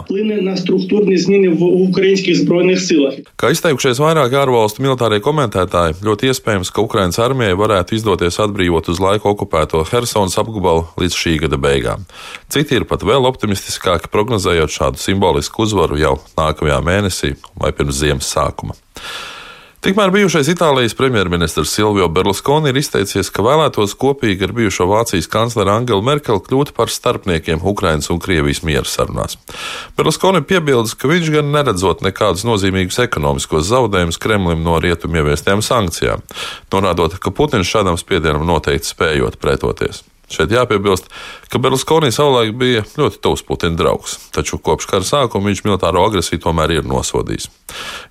Kā 3.36 3.51
izteikušies 3.51 4.00
vairāki 4.00 4.39
ārvalstu 4.39 4.86
militārie 4.86 5.20
komentētāji, 5.27 6.00
ļoti 6.08 6.32
iespējams, 6.32 6.72
ka 6.72 6.88
Ukrainas 6.88 7.20
armijai 7.20 7.60
varētu 7.60 8.00
izdoties 8.00 8.39
atbrīvot 8.48 8.88
uz 8.93 9.03
laiku 9.03 9.34
okupēto 9.34 9.84
Helsonas 9.91 10.39
apgabalu 10.39 10.88
līdz 11.03 11.20
šī 11.20 11.36
gada 11.43 11.60
beigām. 11.60 12.08
Citi 12.48 12.79
ir 12.79 12.88
pat 12.88 13.03
vēl 13.03 13.27
optimistiskāki, 13.27 14.12
prognozējot 14.13 14.72
šādu 14.72 15.03
simbolisku 15.03 15.67
uzvaru 15.67 16.00
jau 16.00 16.15
nākamajā 16.39 16.79
mēnesī 16.86 17.36
vai 17.60 17.75
pirms 17.75 18.00
ziemas 18.00 18.32
sākuma. 18.32 18.52
Tikmēr 19.83 20.13
bijušais 20.15 20.48
Itālijas 20.48 20.93
premjerministrs 20.95 21.74
Silvio 21.75 22.05
Berlusconi 22.07 22.69
ir 22.72 22.77
izteicies, 22.79 23.27
ka 23.36 23.43
vēlētos 23.43 23.98
kopīgi 24.00 24.48
ar 24.48 24.53
bijušo 24.55 24.88
Vācijas 24.88 25.27
kancleru 25.27 25.74
Angelu 25.74 26.05
Merkeli 26.07 26.39
kļūt 26.45 26.72
par 26.77 26.88
starpniekiem 26.88 27.60
Ukrainas 27.67 28.07
un 28.13 28.22
Krievijas 28.24 28.63
miera 28.63 28.88
sarunās. 28.88 29.36
Berlusconi 30.00 30.39
piebildes, 30.48 30.95
ka 30.95 31.12
viņš 31.12 31.33
gan 31.36 31.51
neredzot 31.51 32.05
nekādus 32.07 32.45
nozīmīgus 32.48 33.01
ekonomiskos 33.03 33.67
zaudējumus 33.74 34.22
Kremlim 34.24 34.63
no 34.63 34.79
rietumu 34.79 35.19
ieviestiem 35.19 35.60
sankcijām, 35.60 36.24
norādot, 36.72 37.19
ka 37.19 37.36
Putins 37.36 37.67
šādam 37.67 38.00
spiedienam 38.00 38.48
noteikti 38.48 38.88
spējot 38.88 39.36
pretoties. 39.43 40.05
Šeit 40.32 40.53
jāpiebilst, 40.56 41.10
ka 41.51 41.60
Berlusconi 41.62 42.12
savulaik 42.15 42.53
bija 42.58 42.84
ļoti 42.98 43.20
tuvs 43.22 43.44
Putina 43.46 43.75
draugs, 43.77 44.15
taču 44.34 44.58
kopš 44.58 44.88
kara 44.89 45.06
sākuma 45.06 45.50
viņš 45.50 45.63
militāro 45.65 46.06
agresiju 46.08 46.42
tomēr 46.46 46.77
ir 46.77 46.88
nosodījis. 46.88 47.50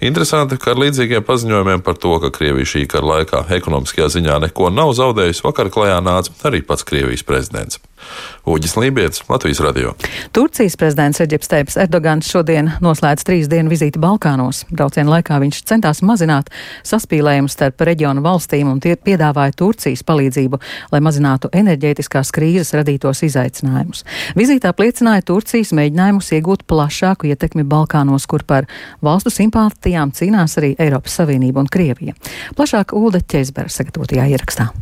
Interesanti, 0.04 0.59
ka 0.61 0.75
ar 0.75 0.83
līdzīgiem 0.83 1.25
paziņojumiem 1.26 1.83
par 1.87 1.97
to, 2.02 2.12
ka 2.23 2.31
Krievija 2.35 2.69
šī 2.75 2.85
kara 2.90 3.09
laikā 3.14 3.47
ekonomiskajā 3.57 4.11
ziņā 4.19 4.38
neko 4.45 4.69
nav 4.75 4.92
zaudējusi, 4.99 5.47
vakar 5.49 5.73
klajā 5.73 6.02
nāca 6.04 6.37
arī 6.50 6.61
pats 6.66 6.87
Krievijas 6.87 7.25
prezidents. 7.26 7.81
Uģis 8.44 8.76
Lībijams, 8.76 9.22
Latvijas 9.28 9.61
radio. 9.61 9.92
Turcijas 10.34 10.75
prezidents 10.76 11.20
Eģipts 11.22 11.46
Teips 11.49 11.76
Erdogans 11.78 12.26
šodien 12.26 12.72
noslēdz 12.82 13.22
trīs 13.22 13.46
dienu 13.46 13.70
vizīti 13.70 14.00
Balkānos. 14.02 14.64
Brauciena 14.66 15.12
laikā 15.14 15.38
viņš 15.44 15.61
centās 15.70 16.02
mazināt 16.02 16.50
saspīlējumu 16.82 17.52
starp 17.52 17.84
reģionu 17.87 18.25
valstīm 18.25 18.72
un 18.72 18.80
piedāvāja 18.82 19.54
Turcijas 19.54 20.02
palīdzību, 20.08 20.58
lai 20.90 21.00
mazinātu 21.06 21.52
enerģētiskās 21.54 22.34
krīzes 22.34 22.75
radītos 22.75 23.22
izaicinājumus. 23.28 24.02
Vizītē 24.34 24.72
apliecināja 24.75 25.22
Turcijas 25.30 25.70
mēģinājumus 25.78 26.34
iegūt 26.34 26.66
plašāku 26.66 27.30
ietekmi 27.30 27.62
Balkānos, 27.62 28.26
kur 28.26 28.42
par 28.42 28.66
valstu 29.06 29.30
simpātijām 29.30 30.11
cīnās 30.18 30.58
arī 30.58 30.75
Eiropas 30.82 31.20
Savienība 31.22 31.62
un 31.62 31.70
Krievija. 31.70 32.18
Plašāk 32.58 32.96
Ulda 32.99 33.22
Ķezbera 33.22 33.70
sagatavotajā 33.70 34.32
ierakstā. 34.34 34.72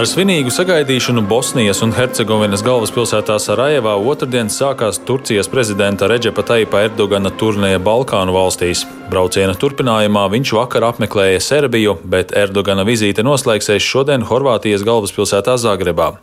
Ar 0.00 0.06
svinīgu 0.08 0.48
sagaidīšanu 0.48 1.26
Bosnijas 1.28 1.82
un 1.84 1.90
Hercegovinas 1.92 2.62
galvaspilsētā 2.64 3.34
Sarajevā 3.36 3.98
otrdien 4.08 4.48
sākās 4.48 4.96
Turcijas 5.04 5.50
prezidenta 5.52 6.08
Reģepa 6.08 6.40
Taipa 6.48 6.86
Erdogana 6.86 7.28
turnēja 7.42 7.82
Balkānu 7.84 8.32
valstīs. 8.32 8.86
Brauciena 9.12 9.52
turpinājumā 9.60 10.22
viņš 10.32 10.54
vakar 10.56 10.86
apmeklēja 10.88 11.44
Serbiju, 11.44 11.98
bet 12.16 12.32
Erdogana 12.32 12.88
vizīte 12.88 13.20
noslēgsies 13.28 13.84
šodien 13.84 14.24
Horvātijas 14.30 14.88
galvaspilsētā 14.88 15.60
Zagrebā. 15.60 16.14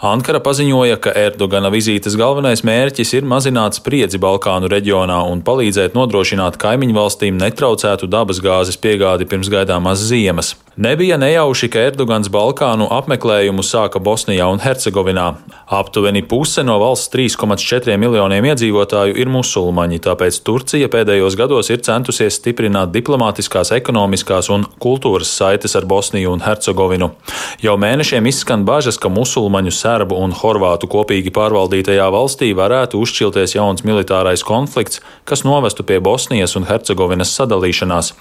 Ankara 0.00 0.38
paziņoja, 0.40 0.96
ka 1.04 1.12
Erdogana 1.12 1.68
vizītes 1.68 2.14
galvenais 2.16 2.62
mērķis 2.64 3.10
ir 3.18 3.26
mazināt 3.28 3.76
spriedzi 3.76 4.16
Balkānu 4.16 4.70
reģionā 4.72 5.18
un 5.28 5.42
palīdzēt 5.44 5.92
nodrošināt 5.92 6.56
kaimiņu 6.62 6.96
valstīm 6.96 7.36
netraucētu 7.36 8.08
dabasgāzes 8.08 8.80
piegādi 8.80 9.28
pirms 9.28 9.52
gaidāmās 9.52 10.00
ziemas. 10.08 10.54
Nebija 10.80 11.18
nejauši, 11.20 11.68
ka 11.68 11.82
Erdogans 11.90 12.30
Balkānu 12.32 12.86
apmeklējumu 12.96 13.60
sāka 13.60 14.00
Bosnijā 14.00 14.46
un 14.48 14.62
Hercegovinā. 14.64 15.26
Aptuveni 15.76 16.22
puse 16.24 16.64
no 16.64 16.78
valsts 16.80 17.12
3,4 17.12 17.98
miljoniem 18.00 18.48
iedzīvotāju 18.48 19.18
ir 19.20 19.28
musulmaņi, 19.28 20.00
tāpēc 20.06 20.38
Turcija 20.46 20.88
pēdējos 20.88 21.36
gados 21.36 21.68
ir 21.68 21.82
centusies 21.84 22.40
stiprināt 22.40 22.94
diplomātiskās, 22.94 23.74
ekonomiskās 23.76 24.48
un 24.54 24.64
kultūras 24.80 25.34
saites 25.42 25.76
ar 25.76 25.84
Bosniju 25.90 26.32
un 26.32 26.46
Hercegovinu. 26.46 27.10
Jau 27.60 27.76
mēnešiem 27.76 28.32
izskan 28.32 28.64
bažas, 28.64 28.96
ka 28.96 29.12
musulmaņu, 29.12 29.74
serbu 29.90 30.18
un 30.22 30.34
horvātu 30.36 30.88
kopīgi 30.90 31.32
pārvaldītajā 31.34 32.06
valstī 32.14 32.50
varētu 32.56 33.00
uzšķilties 33.02 33.56
jauns 33.56 33.84
militārais 33.86 34.44
konflikts, 34.46 35.00
kas 35.28 35.42
novestu 35.46 35.86
pie 35.86 35.98
Bosnijas 36.04 36.56
un 36.58 36.68
Hercegovinas 36.68 37.32
sadalīšanās. 37.38 38.12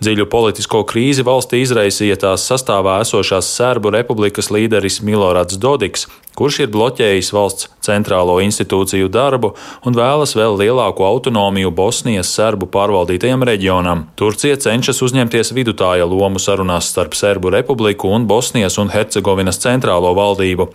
Dziļu 0.00 0.28
politisko 0.32 0.84
krīzi 0.88 1.26
valstī 1.28 1.62
izraisīja 1.64 2.20
tās 2.24 2.46
sastāvā 2.48 3.00
esošās 3.04 3.50
Sērbu 3.58 3.92
republikas 3.98 4.52
līderis 4.54 5.02
Milorāds 5.04 5.60
Dodiks, 5.60 6.06
kurš 6.38 6.60
ir 6.64 6.70
bloķējis 6.70 7.32
valsts 7.34 7.68
centrālo 7.82 8.36
institūciju 8.44 9.08
darbu 9.10 9.52
un 9.88 9.96
vēlas 9.96 10.34
vēl 10.38 10.54
lielāku 10.60 11.06
autonomiju 11.06 11.72
Bosnijas 11.74 12.30
serbu 12.36 12.68
pārvaldītajam 12.74 13.42
reģionam. 13.48 14.04
Turcija 14.18 14.58
cenšas 14.62 15.02
uzņemties 15.06 15.50
vidutāja 15.56 16.06
lomu 16.06 16.38
sarunās 16.42 16.92
starp 16.92 17.16
Serbu 17.18 17.50
republiku 17.54 18.12
un 18.14 18.28
Bosnijas 18.30 18.78
un 18.78 18.92
Hercegovinas 18.92 19.58
centrālo 19.64 20.14
valdību. 20.18 20.68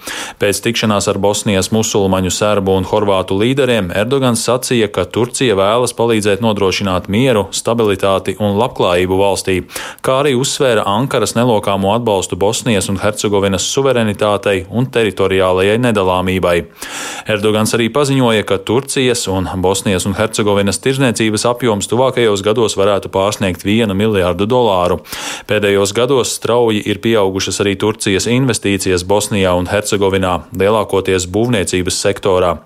Pēc 0.44 0.58
tikšanās 0.60 1.06
ar 1.08 1.16
Bosnijas 1.24 1.70
musulmaņu, 1.72 2.28
serbu 2.36 2.74
un 2.76 2.84
horvātu 2.84 3.38
līderiem 3.40 3.94
Erdogans 3.96 4.42
sacīja, 4.44 4.90
ka 4.92 5.06
Turcija 5.08 5.56
vēlas 5.56 5.94
palīdzēt 5.96 6.42
nodrošināt 6.44 7.06
mieru, 7.08 7.46
stabilitāti 7.56 8.34
un 8.44 8.58
labklājību 8.60 9.20
valstī, 9.22 9.56
kā 10.04 10.18
arī 10.20 10.34
uzsvēra 10.36 10.84
Ankaras 10.98 11.38
nelokāmo 11.38 11.94
atbalstu 11.96 12.36
Bosnijas 12.36 12.90
un 12.92 13.00
Hercegovinas 13.00 13.70
suverenitātei 13.72 14.66
un 14.68 14.90
teritoriālajai 14.92 15.78
nedalāmībai. 15.86 16.58
Erdogans 17.32 17.72
arī 17.80 17.88
paziņoja, 17.96 18.44
ka 18.44 18.60
Turcijas 18.68 19.24
un 19.32 19.48
Bosnijas 19.64 20.10
un 20.12 20.18
Hercegovinas 20.20 20.84
tirzniecības 20.84 21.48
apjoms 21.54 21.88
tuvākajos 21.88 22.44
gados 22.44 22.76
varētu 22.76 23.14
pārsniegt 23.16 23.64
vienu 23.64 23.96
miljārdu 23.96 24.50
dolāru. 24.52 25.00
Pēdējos 25.48 25.96
gados 25.96 26.36
strauji 26.36 26.84
ir 26.84 27.00
pieaugušas 27.00 27.64
arī 27.64 27.78
Turcijas 27.80 28.28
investīcijas 28.28 29.08
Bosnijā 29.08 29.56
un 29.56 29.72
Hercegovinā, 29.72 30.33
Turcijā, 30.34 30.58
lielākoties 30.58 31.28
būvniecības 31.28 31.98
sektorā. 31.98 32.58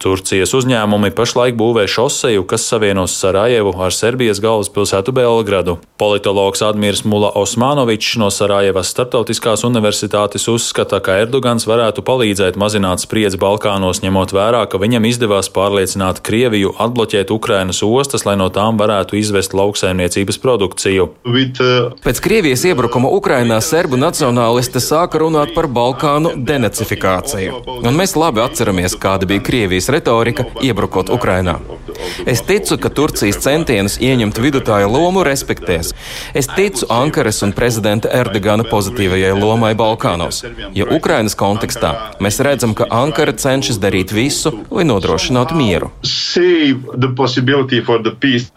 Turcijas 0.00 0.52
uzņēmumi 0.54 1.12
pašlaik 1.12 1.56
būvē 1.56 1.86
šoseju, 1.88 2.44
kas 2.46 2.66
savienos 2.68 3.12
Sarajevu 3.18 3.74
ar 3.78 3.92
Serbijas 3.92 4.40
galvaspilsētu 4.40 5.12
Belgradu. 5.12 5.78
Politologs 5.98 6.62
Admirs 6.62 7.04
Mula 7.04 7.32
Osmanovičs 7.34 8.16
no 8.18 8.30
Sarajevas 8.30 8.90
Startautiskās 8.90 9.64
universitātes 9.64 10.48
uzskata, 10.48 11.00
ka 11.00 11.18
Erdogans 11.20 11.66
varētu 11.66 12.02
palīdzēt 12.02 12.56
mazināt 12.56 13.02
spriedzi 13.04 13.38
Balkānos, 13.40 14.02
ņemot 14.02 14.32
vērā, 14.32 14.64
ka 14.70 14.80
viņam 14.80 15.04
izdevās 15.10 15.50
pārliecināt 15.52 16.22
Krieviju 16.24 16.74
atbloķēt 16.78 17.30
Ukrainas 17.30 17.82
ostas, 17.84 18.24
lai 18.24 18.36
no 18.40 18.48
tām 18.48 18.80
varētu 18.80 19.18
izvest 19.20 19.54
lauksaimniecības 19.54 20.40
produkciju. 20.40 21.10
Pēc 22.04 22.22
Krievijas 22.24 22.64
iebrukuma 22.68 23.10
Ukrainā 23.12 23.60
serbu 23.60 24.00
nacionālisti 24.00 24.80
sāka 24.80 25.20
runāt 25.20 25.52
par 25.56 25.68
Balkānu 25.68 26.36
denacifikāciju. 26.46 27.09
Un 27.80 27.96
mēs 27.98 28.16
labi 28.18 28.42
atceramies, 28.44 28.96
kāda 29.00 29.28
bija 29.30 29.44
Krievijas 29.44 29.90
retorika 29.92 30.46
iebrukot 30.62 31.10
Ukrainā. 31.10 31.58
Es 32.26 32.42
ticu, 32.46 32.76
ka 32.80 32.90
Turcijas 32.92 33.40
centienus 33.42 33.98
ieņemt 34.00 34.38
vidutāja 34.40 34.88
lomu 34.90 35.24
respektēs. 35.26 35.92
Es 36.36 36.48
ticu 36.48 36.86
Ankaras 36.92 37.42
un 37.44 37.52
prezidenta 37.56 38.10
Erdogana 38.20 38.64
pozitīvajai 38.68 39.32
lomai 39.36 39.72
Balkānos, 39.78 40.42
jo 40.76 40.86
Ukrainas 40.96 41.36
kontekstā 41.38 41.92
mēs 42.20 42.40
redzam, 42.44 42.74
ka 42.76 42.88
Ankara 42.90 43.32
cenšas 43.32 43.80
darīt 43.82 44.14
visu, 44.14 44.52
lai 44.70 44.84
nodrošinātu 44.88 45.56
mieru. 45.58 45.90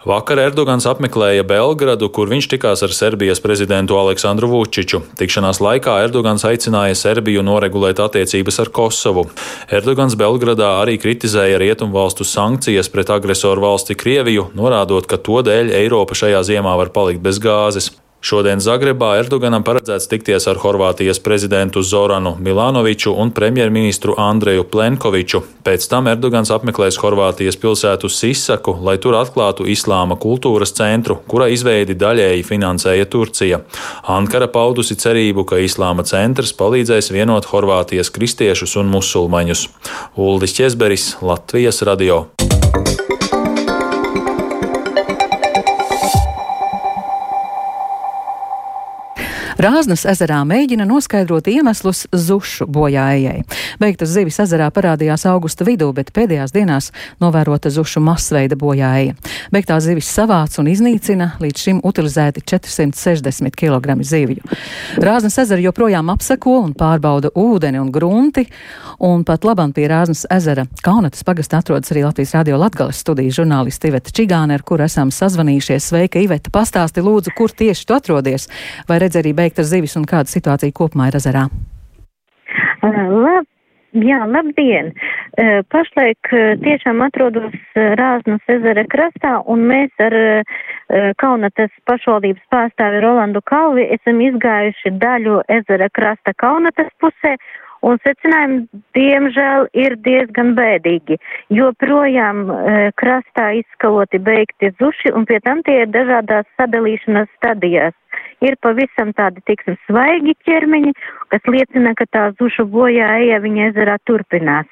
Vakar 0.05 0.43
Erdogans 0.43 0.87
apmeklēja 0.89 1.45
Belgradu, 1.47 2.09
kur 2.13 2.31
viņš 2.31 2.49
tikās 2.55 2.83
ar 2.85 2.95
Serbijas 2.95 3.41
prezidentu 3.43 3.97
Aleksandru 3.99 4.49
Vučiču. 4.51 5.01
Tikšanās 5.19 5.61
laikā 5.63 5.97
Erdogans 6.05 6.43
aicināja 6.47 6.97
Serbiju 6.99 7.43
noregulēt 7.45 8.01
attiecības 8.03 8.42
ar 8.59 8.71
Kosovu. 8.75 9.29
Erdogans 9.71 10.17
Belgradā 10.19 10.81
arī 10.81 10.97
kritizēja 10.99 11.61
rietumvalstu 11.61 12.27
sankcijas 12.27 12.91
pret 12.91 13.09
agresoru 13.13 13.63
valsti 13.63 13.95
Krieviju, 13.95 14.49
norādot, 14.59 15.07
ka 15.07 15.17
to 15.17 15.39
dēļ 15.47 15.71
Eiropa 15.79 16.17
šajā 16.17 16.43
ziemā 16.51 16.75
var 16.77 16.91
palikt 16.91 17.23
bez 17.23 17.39
gāzes. 17.39 17.93
Šodien 18.23 18.61
Zagrebā 18.63 19.17
Erdoganam 19.19 19.65
paredzēts 19.67 20.05
tikties 20.07 20.45
ar 20.47 20.55
Horvātijas 20.61 21.17
prezidentu 21.19 21.81
Zoranu 21.83 22.37
Milanoviču 22.39 23.11
un 23.19 23.33
premjerministru 23.35 24.15
Andreju 24.15 24.63
Plenkoviču. 24.71 25.41
Pēc 25.67 25.89
tam 25.91 26.07
Erdogans 26.07 26.47
apmeklēs 26.55 27.01
Horvātijas 27.03 27.59
pilsētu 27.59 28.07
Sisaku, 28.07 28.77
lai 28.79 28.95
tur 29.03 29.17
atklātu 29.19 29.67
islāma 29.67 30.15
kultūras 30.15 30.71
centru, 30.77 31.17
kura 31.27 31.49
izveidi 31.51 31.97
daļēji 31.99 32.47
finansēja 32.47 33.09
Turcija. 33.11 33.59
Ankara 34.15 34.47
paudusi 34.47 34.95
cerību, 35.03 35.43
ka 35.43 35.59
islāma 35.59 36.07
centrs 36.07 36.55
palīdzēs 36.55 37.11
vienot 37.11 37.51
Horvātijas 37.51 38.13
kristiešus 38.15 38.79
un 38.79 38.95
musulmaņus. 38.95 39.67
Uldis 40.15 40.55
Česberis, 40.55 41.17
Latvijas 41.19 41.83
radio. 41.83 42.23
Rāznas 49.63 50.01
ezerā 50.09 50.41
mēģina 50.43 50.83
noskaidrot 50.83 51.45
iemeslus 51.47 52.01
zušu 52.11 52.65
bojājai. 52.67 53.45
Beigtas 53.79 54.11
zivis 54.11 54.35
ezerā 54.43 54.65
parādījās 54.75 55.23
augusta 55.31 55.63
vidū, 55.63 55.87
bet 55.95 56.09
pēdējās 56.11 56.51
dienās 56.51 56.89
novērota 57.23 57.71
zušu 57.71 58.01
masveida 58.03 58.57
bojājai. 58.59 59.13
Beigtās 59.55 59.85
zivis 59.85 60.09
savāc 60.11 60.57
un 60.59 60.67
iznīcina 60.67 61.29
līdz 61.39 61.63
šim 61.63 61.79
utilizēti 61.87 62.43
460 62.43 63.55
kg 63.55 63.95
zivju. 64.03 64.43
Rāznas 64.99 65.39
ezera 65.45 65.63
joprojām 65.63 66.11
apseko 66.11 66.57
un 66.65 66.75
pārbauda 66.75 67.31
ūdeni 67.31 67.79
un 67.79 67.93
grunti, 67.95 68.43
un 68.99 69.23
pat 69.23 69.47
labam 69.47 69.71
pie 69.71 69.87
Rāznas 69.87 70.25
ezera 70.27 70.67
Kaunatas 70.83 71.23
pagasta 71.23 71.61
atrodas 71.63 71.95
arī 71.95 72.03
Latvijas 72.03 72.35
radio 72.35 72.59
Latgales 72.59 72.99
studijas 72.99 73.39
žurnālisti 73.39 73.93
Iveta 73.93 74.11
Čigāne, 74.11 74.59
ar 74.59 74.67
kuru 74.67 74.83
esam 74.89 75.07
sazvanījušies. 75.07 75.87
Sveika, 75.93 76.19
Iveta, 76.19 76.51
pastāsti 76.51 76.99
lūdzu, 77.05 77.31
kur 77.37 77.55
tieši 77.55 77.87
tu 77.87 77.95
atrodies, 77.95 78.49
vai 78.91 78.99
redz 78.99 79.21
arī 79.23 79.31
beigtas 79.53 79.69
zivis 79.69 79.95
un 79.97 80.05
kāda 80.09 80.29
situācija 80.29 80.73
kopumā 80.73 81.09
ir 81.09 81.17
ezerā? 81.19 81.45
Lab, 82.83 83.45
jā, 83.93 84.25
labdien! 84.25 84.93
Pašlaik 85.69 86.29
tiešām 86.63 87.01
atrodos 87.05 87.53
Rāznas 87.75 88.41
ezera 88.49 88.83
krastā 88.89 89.41
un 89.45 89.67
mēs 89.69 89.91
ar 89.99 90.43
Kaunatas 91.17 91.69
pašvaldības 91.85 92.43
pārstāvi 92.51 93.01
Rolandu 93.01 93.41
Kalvi 93.45 93.85
esam 93.93 94.21
izgājuši 94.21 94.97
daļu 94.97 95.43
ezera 95.49 95.89
krasta 95.93 96.33
Kaunatas 96.33 96.89
pusē 96.99 97.37
un 97.83 97.99
secinājumi, 98.03 98.61
diemžēl, 98.95 99.67
ir 99.75 99.97
diezgan 100.05 100.53
bēdīgi, 100.55 101.17
jo 101.51 101.73
projām 101.83 102.45
e, 102.47 102.91
krastā 102.95 103.49
izskaloti 103.59 104.21
beigti 104.23 104.71
zuši, 104.79 105.11
un 105.11 105.27
pie 105.27 105.41
tam 105.43 105.59
tie 105.67 105.81
ir 105.83 105.91
dažādās 105.91 106.47
sadalīšanas 106.55 107.27
stadijās. 107.35 107.97
Ir 108.43 108.57
pavisam 108.65 109.13
tādi, 109.15 109.43
tiksim, 109.47 109.77
svaigi 109.87 110.35
ķermeņi, 110.47 110.93
kas 111.31 111.49
liecina, 111.49 111.93
ka 111.95 112.07
tā 112.11 112.23
zušu 112.39 112.67
bojā 112.69 113.09
eja 113.23 113.39
viņa 113.43 113.69
ezerā 113.71 113.97
turpinās. 114.09 114.69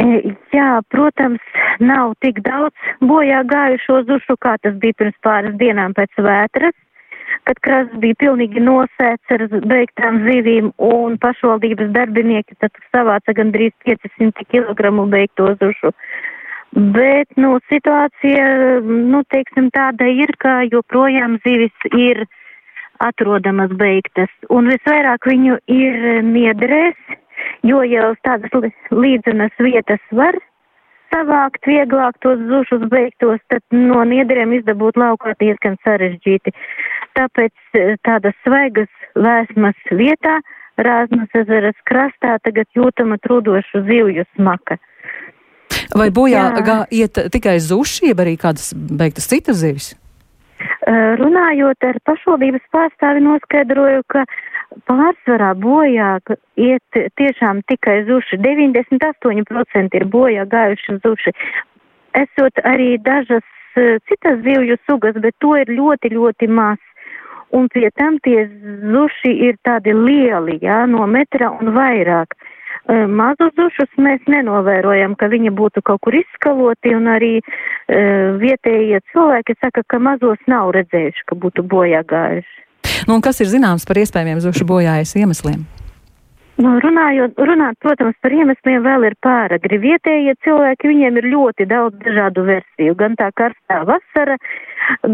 E, 0.00 0.34
jā, 0.54 0.68
protams, 0.90 1.42
nav 1.78 2.14
tik 2.24 2.40
daudz 2.46 2.74
bojā 3.04 3.42
gājušo 3.46 4.02
zušu, 4.08 4.38
kā 4.40 4.56
tas 4.64 4.78
bija 4.82 4.98
pirms 5.02 5.18
pāris 5.22 5.58
dienām 5.60 5.94
pēc 5.94 6.18
vētras 6.18 6.76
kad 7.48 7.60
krasts 7.64 8.00
bija 8.02 8.18
pilnīgi 8.20 8.62
nosēts 8.62 9.34
ar 9.34 9.46
beigtām 9.70 10.20
zivīm 10.26 10.72
un 10.86 11.16
pašvaldības 11.22 11.92
darbinieki 11.94 12.58
tad 12.62 12.76
savāca 12.90 13.34
gandrīz 13.36 13.72
500 13.86 14.46
kg 14.50 14.92
beigto 15.12 15.54
zušu. 15.62 15.94
Bet, 16.70 17.32
nu, 17.34 17.56
situācija, 17.66 18.44
nu, 18.86 19.24
teiksim, 19.34 19.72
tāda 19.74 20.06
ir, 20.06 20.30
ka 20.38 20.60
joprojām 20.70 21.40
zivis 21.42 21.88
ir 21.90 22.22
atrodamas 23.00 23.72
beigtas, 23.80 24.30
un 24.52 24.68
visvairāk 24.70 25.26
viņu 25.28 25.58
ir 25.72 26.22
niedrēs, 26.26 26.98
jo 27.66 27.82
jau 27.88 28.12
tādas 28.26 28.72
līdzenas 28.92 29.56
vietas 29.58 30.02
var 30.12 30.36
savākt 31.10 31.66
vieglāk 31.66 32.18
tos 32.22 32.38
zušus 32.46 32.84
beigtos, 32.92 33.40
tad 33.50 33.64
no 33.74 34.04
niedriem 34.06 34.52
izdabūt 34.60 35.00
laukā 35.00 35.34
diezgan 35.40 35.74
sarežģīti 35.84 36.54
tāpēc 37.18 37.74
e, 37.74 37.96
tādas 38.06 38.36
svaigas 38.46 38.90
vēsmas 39.18 39.78
vietā 39.90 40.40
Rāznas 40.80 41.28
ezeras 41.36 41.76
krastā 41.84 42.38
tagad 42.40 42.68
jūtama 42.72 43.18
trūdošu 43.20 43.82
zivju 43.84 44.24
smaka. 44.32 44.78
Vai 45.92 46.08
bojā 46.14 46.44
gā, 46.64 46.76
iet 46.94 47.18
tikai 47.34 47.58
zuši, 47.60 48.12
jeb 48.12 48.22
arī 48.22 48.38
kādas 48.40 48.70
beigtas 48.72 49.28
citas 49.28 49.60
zivis? 49.60 49.90
E, 50.80 50.92
runājot 51.20 51.84
ar 51.84 51.98
pašvaldības 52.08 52.64
pārstāvi 52.72 53.24
noskaidroju, 53.24 54.04
ka 54.08 54.24
pārsvarā 54.88 55.52
bojā 55.60 56.12
iet 56.56 57.00
tiešām 57.20 57.62
tikai 57.68 58.02
zuši. 58.08 58.40
98% 58.40 59.98
ir 60.00 60.06
bojā 60.12 60.46
gājuši 60.48 61.00
zuši. 61.04 61.34
Esot 62.20 62.62
arī 62.64 62.94
dažas 62.98 63.44
e, 63.76 63.98
citas 64.08 64.40
zivju 64.46 64.78
sugas, 64.86 65.18
bet 65.20 65.36
to 65.44 65.56
ir 65.60 65.68
ļoti, 65.76 66.14
ļoti 66.16 66.48
maz 66.48 66.80
un 67.50 67.68
pie 67.68 67.90
tam 67.98 68.18
tie 68.22 68.46
zuši 68.92 69.32
ir 69.48 69.58
tādi 69.66 69.94
lieli, 69.94 70.58
jā, 70.62 70.84
no 70.86 71.06
metra 71.10 71.50
un 71.50 71.72
vairāk. 71.74 72.36
Mazu 72.90 73.50
zušus 73.54 73.90
mēs 74.02 74.24
nenovērojam, 74.30 75.14
ka 75.18 75.28
viņi 75.30 75.52
būtu 75.54 75.82
kaut 75.86 76.02
kur 76.02 76.16
izskaloti, 76.18 76.94
un 76.96 77.06
arī 77.12 77.36
uh, 77.38 78.38
vietējie 78.40 78.98
cilvēki 79.12 79.54
saka, 79.60 79.84
ka 79.86 80.00
mazos 80.02 80.40
nav 80.50 80.72
redzējuši, 80.74 81.26
ka 81.30 81.38
būtu 81.38 81.66
bojā 81.70 82.02
gājuši. 82.10 82.56
Nu, 83.08 83.20
kas 83.24 83.40
ir 83.40 83.50
zināms 83.52 83.86
par 83.88 84.00
iespējamiem 84.00 84.42
zušu 84.42 84.66
bojājas 84.68 85.14
iemesliem? 85.16 85.62
Nu, 86.60 86.74
runājot, 86.82 87.38
runāt, 87.48 87.78
protams, 87.80 88.16
par 88.20 88.34
iemesliem 88.36 88.82
vēl 88.84 89.06
ir 89.08 89.14
pāragri. 89.24 89.78
Vietējie 89.80 90.34
cilvēki, 90.44 90.90
viņiem 90.90 91.20
ir 91.20 91.28
ļoti 91.32 91.66
daudz 91.70 91.96
dažādu 92.04 92.44
versiju. 92.48 92.96
Gan 93.00 93.14
tā 93.16 93.30
karstā 93.38 93.78
vasara, 93.88 94.36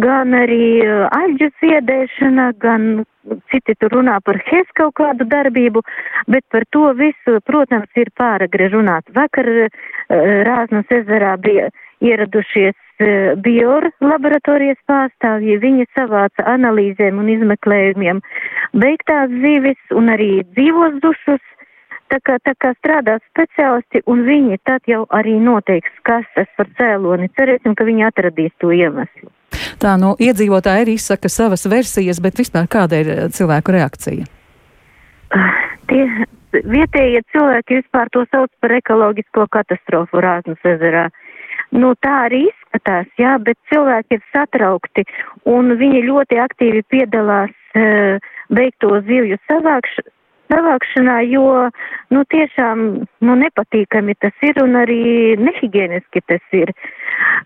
gan 0.02 0.34
arī 0.34 0.80
uh, 0.82 1.04
aļģu 1.14 1.50
ziedēšana, 1.62 2.48
gan 2.62 3.04
citi 3.52 3.76
tur 3.78 3.94
runā 3.94 4.16
par 4.26 4.40
hes 4.48 4.72
kaut 4.78 4.96
kādu 4.98 5.28
darbību, 5.30 5.84
bet 6.26 6.42
par 6.50 6.66
to 6.74 6.90
visu, 6.98 7.38
protams, 7.46 7.90
ir 7.94 8.10
pāragri 8.18 8.66
runāt. 8.74 9.06
Vakar 9.14 9.52
uh, 9.52 9.86
Rāznas 10.50 10.90
ezerā 10.98 11.36
bija 11.46 11.70
ieradušies 12.02 12.74
Eh, 12.74 12.85
Bior 13.44 13.88
laboratorijas 14.00 14.78
pārstāvji, 14.88 15.58
viņi 15.60 15.84
savāca 15.96 16.46
analīzēm 16.54 17.18
un 17.20 17.28
izmeklējumiem 17.34 18.22
beigtās 18.72 19.34
zīves 19.42 19.96
un 19.96 20.08
arī 20.14 20.30
dzīvos 20.56 21.00
dušus. 21.04 21.42
Tā 22.06 22.20
kā, 22.22 22.36
tā 22.46 22.52
kā 22.62 22.70
strādā 22.78 23.16
speciālisti, 23.24 24.04
un 24.06 24.20
viņi 24.28 24.60
tad 24.62 24.86
jau 24.86 25.02
arī 25.10 25.40
noteiks, 25.42 25.90
kas 26.06 26.22
tas 26.36 26.46
par 26.56 26.70
cēloni. 26.78 27.26
Cerēsim, 27.34 27.74
ka 27.74 27.82
viņi 27.88 28.06
atradīs 28.06 28.54
to 28.62 28.70
iemeslu. 28.70 29.32
Tā, 29.82 29.96
nu, 29.98 30.14
iedzīvotāji 30.22 30.86
arī 30.86 30.94
izsaka 31.00 31.28
savas 31.32 31.66
versijas, 31.66 32.22
bet 32.22 32.38
vispār 32.38 32.70
kāda 32.70 33.02
ir 33.02 33.10
eh, 33.10 33.20
cilvēku 33.34 33.74
reakcija? 33.74 34.28
Tie, 35.90 36.04
vietējie 36.52 37.22
cilvēki 37.34 37.80
vispār 37.82 38.10
to 38.14 38.24
sauc 38.30 38.50
par 38.62 38.74
ekoloģisko 38.78 39.46
katastrofu 39.52 40.22
Rāznas 40.22 40.62
ezerā. 40.64 41.08
Nu, 41.76 41.92
tā 42.00 42.12
arī 42.26 42.46
izskatās, 42.48 43.08
jā, 43.20 43.36
bet 43.44 43.58
cilvēki 43.70 44.16
ir 44.16 44.26
satraukti 44.32 45.04
un 45.52 45.74
viņi 45.76 46.06
ļoti 46.06 46.38
aktīvi 46.40 46.82
piedalās 46.92 47.52
uh, 47.76 48.28
beigto 48.48 48.94
zivju 49.04 49.36
savākš, 49.44 49.98
savākšanā, 50.52 51.18
jo, 51.28 51.66
nu, 52.14 52.22
tiešām, 52.32 52.84
nu, 53.26 53.36
nepatīkami 53.42 54.16
tas 54.22 54.46
ir 54.46 54.62
un 54.62 54.78
arī 54.80 55.36
nehigieniski 55.42 56.22
tas 56.30 56.56
ir. 56.56 56.72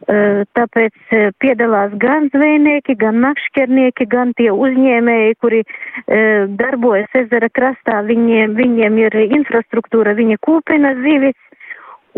Uh, 0.06 0.46
tāpēc 0.58 0.94
uh, 1.16 1.28
piedalās 1.42 1.94
gan 1.98 2.30
zvejnieki, 2.34 2.96
gan 3.02 3.18
makšķernieki, 3.24 4.06
gan 4.14 4.34
tie 4.38 4.50
uzņēmēji, 4.54 5.38
kuri 5.42 5.64
uh, 5.66 6.46
darbojas 6.60 7.18
ezera 7.24 7.50
krastā, 7.50 8.02
viņiem, 8.06 8.54
viņiem 8.58 9.04
ir 9.08 9.22
infrastruktūra, 9.26 10.14
viņi 10.18 10.38
kūpina 10.46 10.94
zivis 11.02 11.38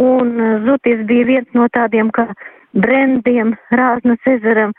un 0.00 0.32
uh, 0.40 0.56
Zutis 0.66 1.04
bija 1.08 1.28
viens 1.28 1.58
no 1.58 1.68
tādiem 1.72 2.10
kā 2.14 2.28
brendiem 2.72 3.54
Rāznas 3.72 4.22
ezeram. 4.28 4.72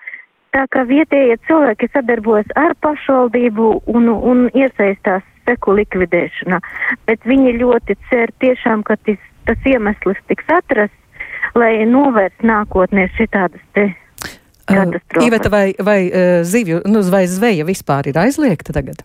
Tā 0.53 0.65
kā 0.69 0.83
vietējie 0.85 1.39
cilvēki 1.47 1.89
sadarbojas 1.93 2.49
ar 2.59 2.75
pašvaldību 2.85 3.69
un, 3.89 4.09
un 4.09 4.43
iesaistās 4.53 5.25
seku 5.47 5.73
likvidēšanā, 5.79 6.59
bet 7.09 7.25
viņi 7.27 7.57
ļoti 7.57 7.97
cer 8.09 8.31
tiešām, 8.43 8.83
ka 8.87 8.95
tis, 9.07 9.17
tas 9.49 9.65
iemesls 9.67 10.21
tiks 10.29 10.47
atrasts, 10.53 11.25
lai 11.57 11.83
novērst 11.89 12.45
nākotnē 12.45 13.09
šitādas 13.17 13.65
te. 13.73 13.89
Uh, 14.71 14.93
Iveta, 15.25 15.49
vai, 15.51 15.73
vai 15.83 15.99
uh, 16.07 16.39
zivju, 16.47 16.85
nu, 16.87 17.01
vai 17.11 17.25
zveja 17.27 17.65
vispār 17.67 18.13
ir 18.13 18.21
aizliegta 18.21 18.77
tagad? 18.77 19.03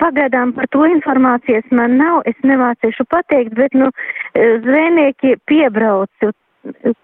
Pagaidām 0.00 0.54
par 0.56 0.68
to 0.72 0.84
informācijas 0.88 1.66
man 1.74 1.98
nav, 2.00 2.22
es 2.30 2.36
nemācīšu 2.46 3.04
pateikt, 3.10 3.52
bet, 3.58 3.74
nu, 3.76 3.90
zvejnieki 4.34 5.36
piebrauc, 5.50 6.30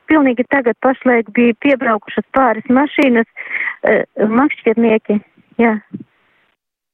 pilnīgi 0.09 0.47
tagad 0.49 0.79
pašlaik 0.81 1.29
bija 1.37 1.57
piebraukušas 1.61 2.25
pāris 2.37 2.71
mašīnas, 2.73 3.29
makšķernieki, 4.39 5.19
jā. 5.61 5.75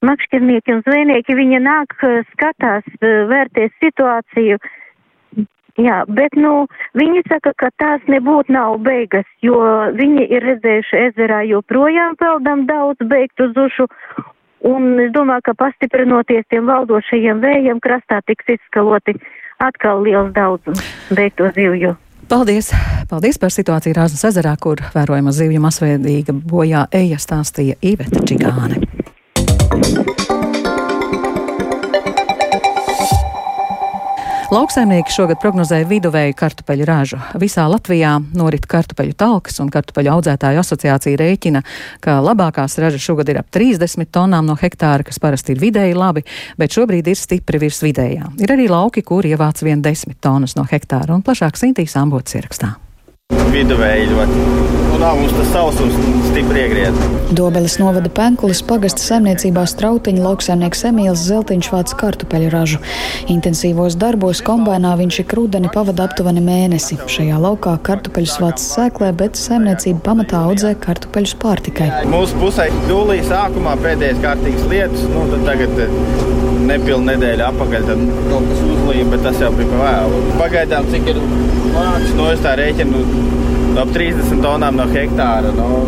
Makšķernieki 0.06 0.74
un 0.74 0.82
zvejnieki, 0.86 1.38
viņi 1.38 1.62
nāk, 1.62 1.94
skatās, 2.32 2.88
vērties 3.00 3.72
situāciju, 3.82 4.58
jā, 5.80 6.02
bet, 6.18 6.36
nu, 6.36 6.66
viņi 6.98 7.24
saka, 7.30 7.54
ka 7.62 7.70
tās 7.80 8.04
nebūtu 8.10 8.52
nav 8.52 8.80
beigas, 8.84 9.28
jo 9.44 9.60
viņi 9.96 10.28
ir 10.34 10.50
redzējuši 10.50 11.02
ezerā 11.08 11.42
joprojām 11.48 12.18
peldam 12.20 12.66
daudz 12.68 13.06
beigtu 13.08 13.52
zušu, 13.56 13.88
Un 14.64 14.96
es 15.02 15.12
domāju, 15.12 15.44
ka 15.50 15.54
pastiprinoties 15.58 16.46
tiem 16.50 16.66
valdošajiem 16.70 17.42
vējiem, 17.44 17.82
krastā 17.84 18.22
tiks 18.26 18.56
izskaloti 18.56 19.18
atkal 19.62 20.02
liels 20.04 20.32
daudzums 20.36 20.82
beigto 21.12 21.50
zivju. 21.56 21.96
Paldies! 22.28 22.72
Paldies 23.06 23.38
par 23.38 23.52
situāciju 23.54 23.94
Rāznas 23.94 24.24
ezerā, 24.26 24.56
kur 24.58 24.82
vērojama 24.94 25.30
zivju 25.30 25.62
masveidīga 25.62 26.34
bojā 26.34 26.88
eja 26.90 27.20
stāstīja 27.22 27.78
Īveta 27.86 28.24
Čigāne. 28.26 28.82
Lauksaimnieki 34.46 35.10
šogad 35.10 35.40
prognozēja 35.42 35.88
viduvēju 35.90 36.34
kartupeļu 36.38 36.84
ražu. 36.86 37.18
Visā 37.42 37.64
Latvijā 37.66 38.12
norit 38.38 38.68
kartupeļu 38.70 39.16
talkas 39.18 39.58
un 39.58 39.72
kartupeļu 39.74 40.12
audzētāju 40.12 40.62
asociācija 40.62 41.18
rēķina, 41.18 41.64
ka 42.04 42.20
labākās 42.22 42.78
ražas 42.78 43.02
šogad 43.02 43.32
ir 43.32 43.40
ap 43.42 43.50
30 43.50 44.06
tonām 44.14 44.46
no 44.46 44.54
hektāra, 44.60 45.02
kas 45.02 45.18
parasti 45.18 45.56
ir 45.56 45.62
vidēji 45.66 45.98
labi, 45.98 46.22
bet 46.60 46.78
šobrīd 46.78 47.10
ir 47.10 47.18
stipri 47.18 47.58
virs 47.66 47.82
vidējā. 47.82 48.36
Ir 48.38 48.54
arī 48.54 48.70
lauki, 48.70 49.02
kur 49.02 49.26
ievāc 49.26 49.66
vien 49.66 49.82
10 49.82 50.14
tonnas 50.22 50.54
no 50.54 50.68
hektāra 50.70 51.18
un 51.18 51.26
plašāk 51.26 51.58
Sintīs 51.58 51.98
ambots 51.98 52.38
ierakstā. 52.38 52.76
Viduvēji 53.56 54.10
ļoti. 54.10 54.40
Nu, 54.90 54.98
nav 55.00 55.16
mums 55.16 55.32
tas 55.32 55.48
sausums 55.54 55.94
stipri 56.28 56.60
iegriezts. 56.66 57.06
Dobeles 57.36 57.78
novada 57.80 58.10
Penkulis 58.12 58.60
pagasta 58.68 59.00
saimniecībā 59.00 59.62
strautiņa 59.70 60.20
lauksaimnieks 60.26 60.84
Emīls 60.90 61.22
Zeltiņš 61.24 61.70
vāc 61.72 61.94
kartupeļu 62.02 62.50
ražu. 62.52 62.80
Intensīvos 63.32 63.96
darbos 63.96 64.42
kombainā 64.44 64.92
viņš 65.00 65.20
ik 65.24 65.32
rudeni 65.38 65.72
pavada 65.72 66.04
aptuveni 66.04 66.44
mēnesi. 66.44 66.98
Šajā 67.16 67.40
laukā 67.46 67.78
kartupeļus 67.88 68.36
vāc 68.44 68.60
sēklē, 68.60 69.10
bet 69.24 69.40
saimniecība 69.40 70.04
pamatā 70.04 70.44
audzē 70.50 70.74
kartupeļus 70.84 71.36
pārtikai. 71.40 71.90
Mūsu 72.12 72.36
pusē 72.42 72.68
jūlija 72.90 73.24
sākumā 73.30 73.78
pēdējais 73.80 74.20
kārtīgs 74.26 74.68
lietus, 74.68 75.08
nu 75.14 75.24
tad 75.32 75.48
tagad 75.48 75.84
eh, 75.86 76.00
nepilna 76.68 77.14
nedēļa 77.14 77.50
apakaļ, 77.54 77.88
tad 77.88 78.06
kaut 78.28 78.52
kas 78.52 78.64
uzlīja, 78.68 79.10
bet 79.14 79.28
tas 79.30 79.44
jau 79.46 79.54
bija 79.56 79.80
vēlu. 79.80 80.24
Pagaidām, 80.36 80.92
cik 80.92 81.14
ir 81.14 81.24
vāks, 81.76 82.12
no 82.18 82.28
es 82.32 82.42
tā 82.44 82.56
rēķinu 82.58 83.02
ap 83.80 83.90
30 83.92 84.42
tonām 84.44 84.78
no 84.80 84.86
hektāra. 84.90 85.52
Nu, 85.56 85.82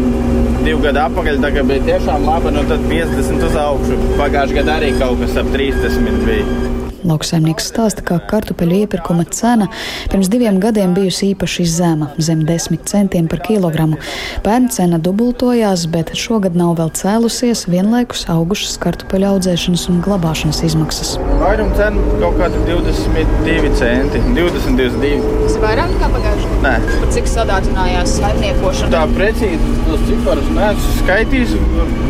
divu 0.65 0.83
gadu 0.85 1.05
atpakaļ 1.07 1.41
tā 1.45 1.53
bija 1.59 1.87
tiešām 1.93 2.27
laba, 2.29 2.53
nu 2.55 2.65
tad 2.69 2.85
50 2.91 3.47
uz 3.49 3.61
augšu. 3.63 4.01
Pagājušajā 4.19 4.61
gadā 4.61 4.81
arī 4.81 4.93
kaut 5.01 5.23
kas 5.23 5.39
ap 5.41 5.55
30 5.55 6.27
bija. 6.27 6.77
Lauksaimnieks 7.07 7.69
stāsta, 7.71 8.03
ka 8.03 8.17
kartupeļu 8.31 8.81
iepirkuma 8.83 9.23
cena 9.31 9.69
pirms 10.11 10.31
diviem 10.33 10.59
gadiem 10.63 10.95
bijusi 10.97 11.33
īpaši 11.33 11.67
zema- 11.71 12.09
zem 12.27 12.43
10 12.47 12.85
centiem 12.91 13.29
par 13.29 13.39
kilogramu. 13.39 13.99
Pērn 14.43 14.69
cena 14.69 14.99
dubultojās, 14.99 15.87
bet 15.87 16.11
šogad 16.15 16.57
nav 16.57 16.77
vēl 16.79 16.91
cēlusies, 16.91 17.67
vienlaikus 17.69 18.27
augušas 18.27 18.79
kartupeļu 18.79 19.27
audzēšanas 19.33 19.89
un 19.89 20.03
glabāšanas 20.03 20.63
izmaksas. 20.65 21.19
Vairuma 21.39 21.75
cena 21.77 21.97
kaut 22.21 22.35
kāda 22.41 22.59
22 22.67 23.71
centi, 23.79 24.19
20, 24.35 24.77
22. 24.77 25.23
Tas 25.45 25.55
ir 25.55 25.63
vairāk 25.63 25.89
nekā 25.95 26.09
pagājušajā 26.17 26.51
gadā? 26.51 26.63
Nē. 26.63 27.01
Par 27.01 27.13
cik 27.15 27.27
sadārdzinājās 27.31 28.15
saimniekošana? 28.19 28.91
Tā 28.91 29.03
precīzi 29.15 29.75
tos 29.87 30.01
ciparus 30.09 30.49
neesmu 30.59 30.95
skaitījis. 31.03 31.55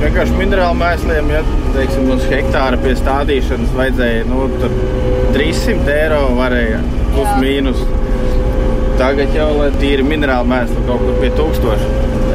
Vienkārši 0.03 0.39
minerālu 0.39 0.79
mēsliem, 0.81 1.33
ja 1.35 1.43
teiksim, 1.75 2.09
uz 2.15 2.25
hektāra 2.31 2.79
pie 2.83 2.95
stādīšanas 2.99 3.75
vajadzēja 3.77 4.27
nu, 4.29 4.47
300 5.35 5.95
eiro 5.95 6.21
varēja 6.39 6.83
plus 7.15 7.31
mīnus. 7.43 7.83
Tagad 8.99 9.35
jau 9.37 9.49
ir 9.67 9.77
tīri 9.79 10.07
minerāli 10.07 10.51
mēsli 10.51 10.85
kaut 10.89 11.05
kur 11.05 11.19
pie 11.23 11.31
1000. 11.39 11.89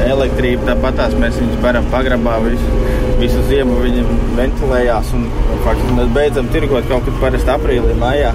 Elektrība 0.04 0.70
tāpatās 0.70 1.14
mēs 1.20 1.36
viņus 1.40 1.60
varam 1.64 1.86
pagrabā 1.92 2.38
visu, 2.44 2.80
visu 3.20 3.42
ziemu. 3.50 3.76
Viņi 3.84 4.04
ventilējās 4.38 5.12
un 5.16 5.28
faktiski 5.64 5.96
mēs 5.98 6.12
beidzam 6.16 6.50
tirgot 6.54 6.88
kaut 6.90 7.06
kad 7.08 7.20
parasti 7.22 7.52
aprīlī, 7.54 7.96
maijā. 8.00 8.32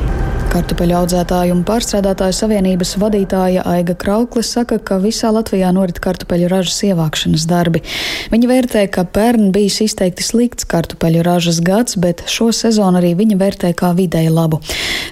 Kartupeļu 0.50 0.96
audzētāju 0.98 1.54
un 1.54 1.60
pārstrādātāju 1.62 2.34
savienības 2.34 2.96
vadītāja 2.98 3.62
Aiga 3.70 3.94
Krauklis 4.02 4.50
saka, 4.56 4.80
ka 4.82 4.98
visā 5.04 5.30
Latvijā 5.30 5.70
norit 5.76 6.00
kartupeļu 6.02 6.48
ražas 6.50 6.80
ievākšanas 6.88 7.46
darbi. 7.46 7.84
Viņa 8.34 8.50
vērtē, 8.50 8.88
ka 8.90 9.06
pērn 9.06 9.52
bijis 9.54 9.78
izteikti 9.86 10.26
slikts 10.26 10.66
kartupeļu 10.72 11.22
ražas 11.28 11.62
gads, 11.62 12.00
bet 12.02 12.26
šo 12.26 12.50
sezonu 12.56 12.98
arī 12.98 13.14
viņa 13.20 13.38
vērtē 13.38 13.74
kā 13.78 13.94
vidēji 13.94 14.34
labu. 14.34 14.58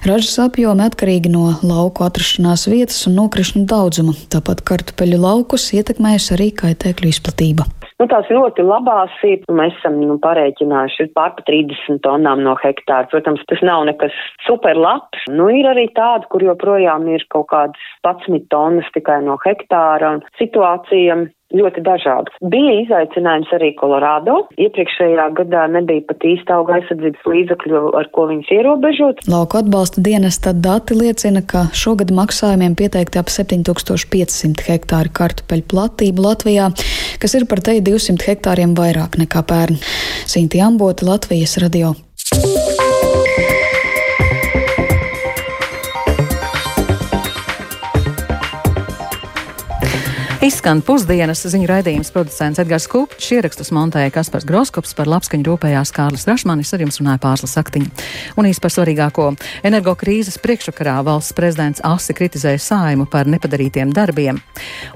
Ražas 0.08 0.34
apjomi 0.48 0.88
atkarīgi 0.88 1.30
no 1.30 1.52
lauku 1.62 2.08
atrašanās 2.08 2.66
vietas 2.66 3.04
un 3.06 3.20
nokrišņu 3.22 3.62
daudzuma, 3.70 4.18
tāpat 4.34 4.66
kartupeļu 4.66 5.22
laukus 5.22 5.70
ietekmējusi 5.78 6.34
arī 6.34 6.50
kaitēkļu 6.64 7.14
izplatība. 7.14 7.70
Nu, 7.98 8.06
tās 8.06 8.28
ļoti 8.30 8.62
labās 8.62 9.14
ir, 9.26 9.40
mēs 9.50 9.74
esam 9.80 9.96
nu, 9.98 10.20
parēķinājuši 10.22 11.08
pār 11.18 11.32
pa 11.34 11.42
30 11.48 11.98
tonām 12.04 12.44
no 12.46 12.54
hektāra. 12.60 13.08
Protams, 13.10 13.42
tas 13.50 13.64
nav 13.66 13.88
nekas 13.88 14.14
super 14.46 14.78
labs. 14.78 15.24
Nu, 15.26 15.48
ir 15.50 15.66
arī 15.66 15.88
tādi, 15.96 16.28
kur 16.30 16.44
joprojām 16.46 17.08
ir 17.10 17.26
kaut 17.34 17.48
kādas 17.50 17.88
11 18.06 18.46
tonnas 18.54 18.86
tikai 18.94 19.18
no 19.26 19.34
hektāra. 19.42 20.12
Un 20.14 20.22
situācija 20.38 21.18
ļoti 21.56 21.82
dažādas. 21.84 22.34
Bija 22.52 22.74
izaicinājums 22.82 23.50
arī 23.56 23.70
Kolorādo. 23.78 24.36
Iepriekšējā 24.60 25.28
gadā 25.38 25.64
nebija 25.72 26.04
pat 26.08 26.26
īsta 26.28 26.58
auga 26.58 26.76
aizsardzības 26.78 27.28
līdzakļu, 27.32 27.82
ar 27.98 28.10
ko 28.12 28.26
viņus 28.30 28.52
ierobežot. 28.58 29.22
Lauku 29.32 29.60
atbalsta 29.62 30.04
dienesta 30.04 30.52
dati 30.52 30.96
liecina, 30.98 31.42
ka 31.48 31.68
šogad 31.72 32.12
maksājumiem 32.14 32.76
pieteikti 32.78 33.20
ap 33.20 33.32
7500 33.32 34.66
hektāri 34.68 35.14
kartupeļu 35.20 35.68
platību 35.72 36.26
Latvijā, 36.28 36.68
kas 37.22 37.38
ir 37.38 37.48
par 37.48 37.64
te 37.64 37.78
200 37.84 38.28
hektāriem 38.32 38.76
vairāk 38.78 39.20
nekā 39.22 39.44
pērn. 39.48 39.80
Sinti 40.28 40.60
Ambota, 40.64 41.08
Latvijas 41.08 41.56
radio. 41.64 41.94
Izskan 50.38 50.78
pusdienas 50.86 51.40
ziņu 51.50 51.66
raidījums 51.66 52.12
producents 52.14 52.60
Edgars 52.62 52.84
Kupčs, 52.86 53.32
ierakstus 53.34 53.72
montēja 53.74 54.12
Kaspars 54.14 54.44
Groskops, 54.46 54.92
par 54.94 55.08
labskaņu 55.10 55.48
rūpējās 55.48 55.90
Kārlis 55.96 56.28
Rašmanis, 56.30 56.70
ar 56.76 56.84
jums 56.84 57.00
runāja 57.00 57.18
Pārslas 57.24 57.56
Saktiņa. 57.58 57.90
Un 58.38 58.46
īsti 58.46 58.62
par 58.62 58.70
svarīgāko- 58.70 59.26
energokrīzes 59.68 60.38
priekšvakarā 60.38 61.02
valsts 61.02 61.34
prezidents 61.34 61.82
asi 61.82 62.14
kritizēja 62.14 62.62
saimu 62.62 63.10
par 63.10 63.26
nepadarītiem 63.26 63.92
darbiem. 63.92 64.40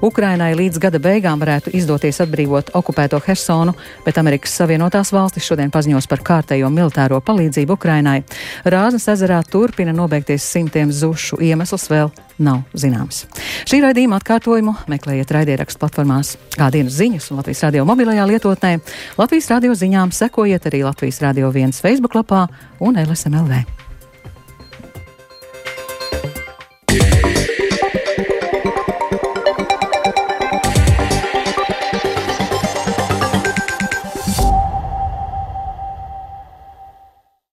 Ukrainai 0.01 0.55
līdz 0.55 0.79
gada 0.79 0.99
beigām 0.99 1.43
varētu 1.43 1.75
izdoties 1.75 2.21
atbrīvot 2.23 2.71
okupēto 2.71 3.19
Hersonu, 3.19 3.75
bet 4.05 4.15
Amerikas 4.15 4.55
Savienotās 4.55 5.11
valstis 5.11 5.43
šodien 5.43 5.71
paziņos 5.71 6.07
par 6.07 6.19
kārtējo 6.19 6.71
militāro 6.71 7.19
palīdzību 7.19 7.71
Ukrainai. 7.71 8.23
Rāznas 8.63 9.11
ezerā 9.11 9.43
turpina 9.43 9.91
nobeigties 9.91 10.41
simtiem 10.41 10.89
zušu 10.89 11.35
iemesls 11.41 11.89
vēl 11.89 12.11
nav 12.43 12.63
zināms. 12.77 13.23
Šī 13.69 13.81
raidījuma 13.83 14.19
atkārtojumu 14.21 14.75
meklējiet 14.91 15.31
raidierakstu 15.35 15.81
platformās 15.83 16.35
kā 16.57 16.71
dienas 16.73 16.97
ziņas 16.99 17.31
un 17.31 17.41
Latvijas 17.41 17.63
radio 17.67 17.87
mobilajā 17.89 18.27
lietotnē. 18.33 18.75
Latvijas 19.19 19.51
radio 19.53 19.77
ziņām 19.77 20.13
sekojiet 20.15 20.69
arī 20.71 20.83
Latvijas 20.87 21.23
radio 21.23 21.53
viens 21.55 21.81
Facebook 21.83 22.19
lapā 22.19 22.47
un 22.83 22.99
LSMLV. 22.99 23.82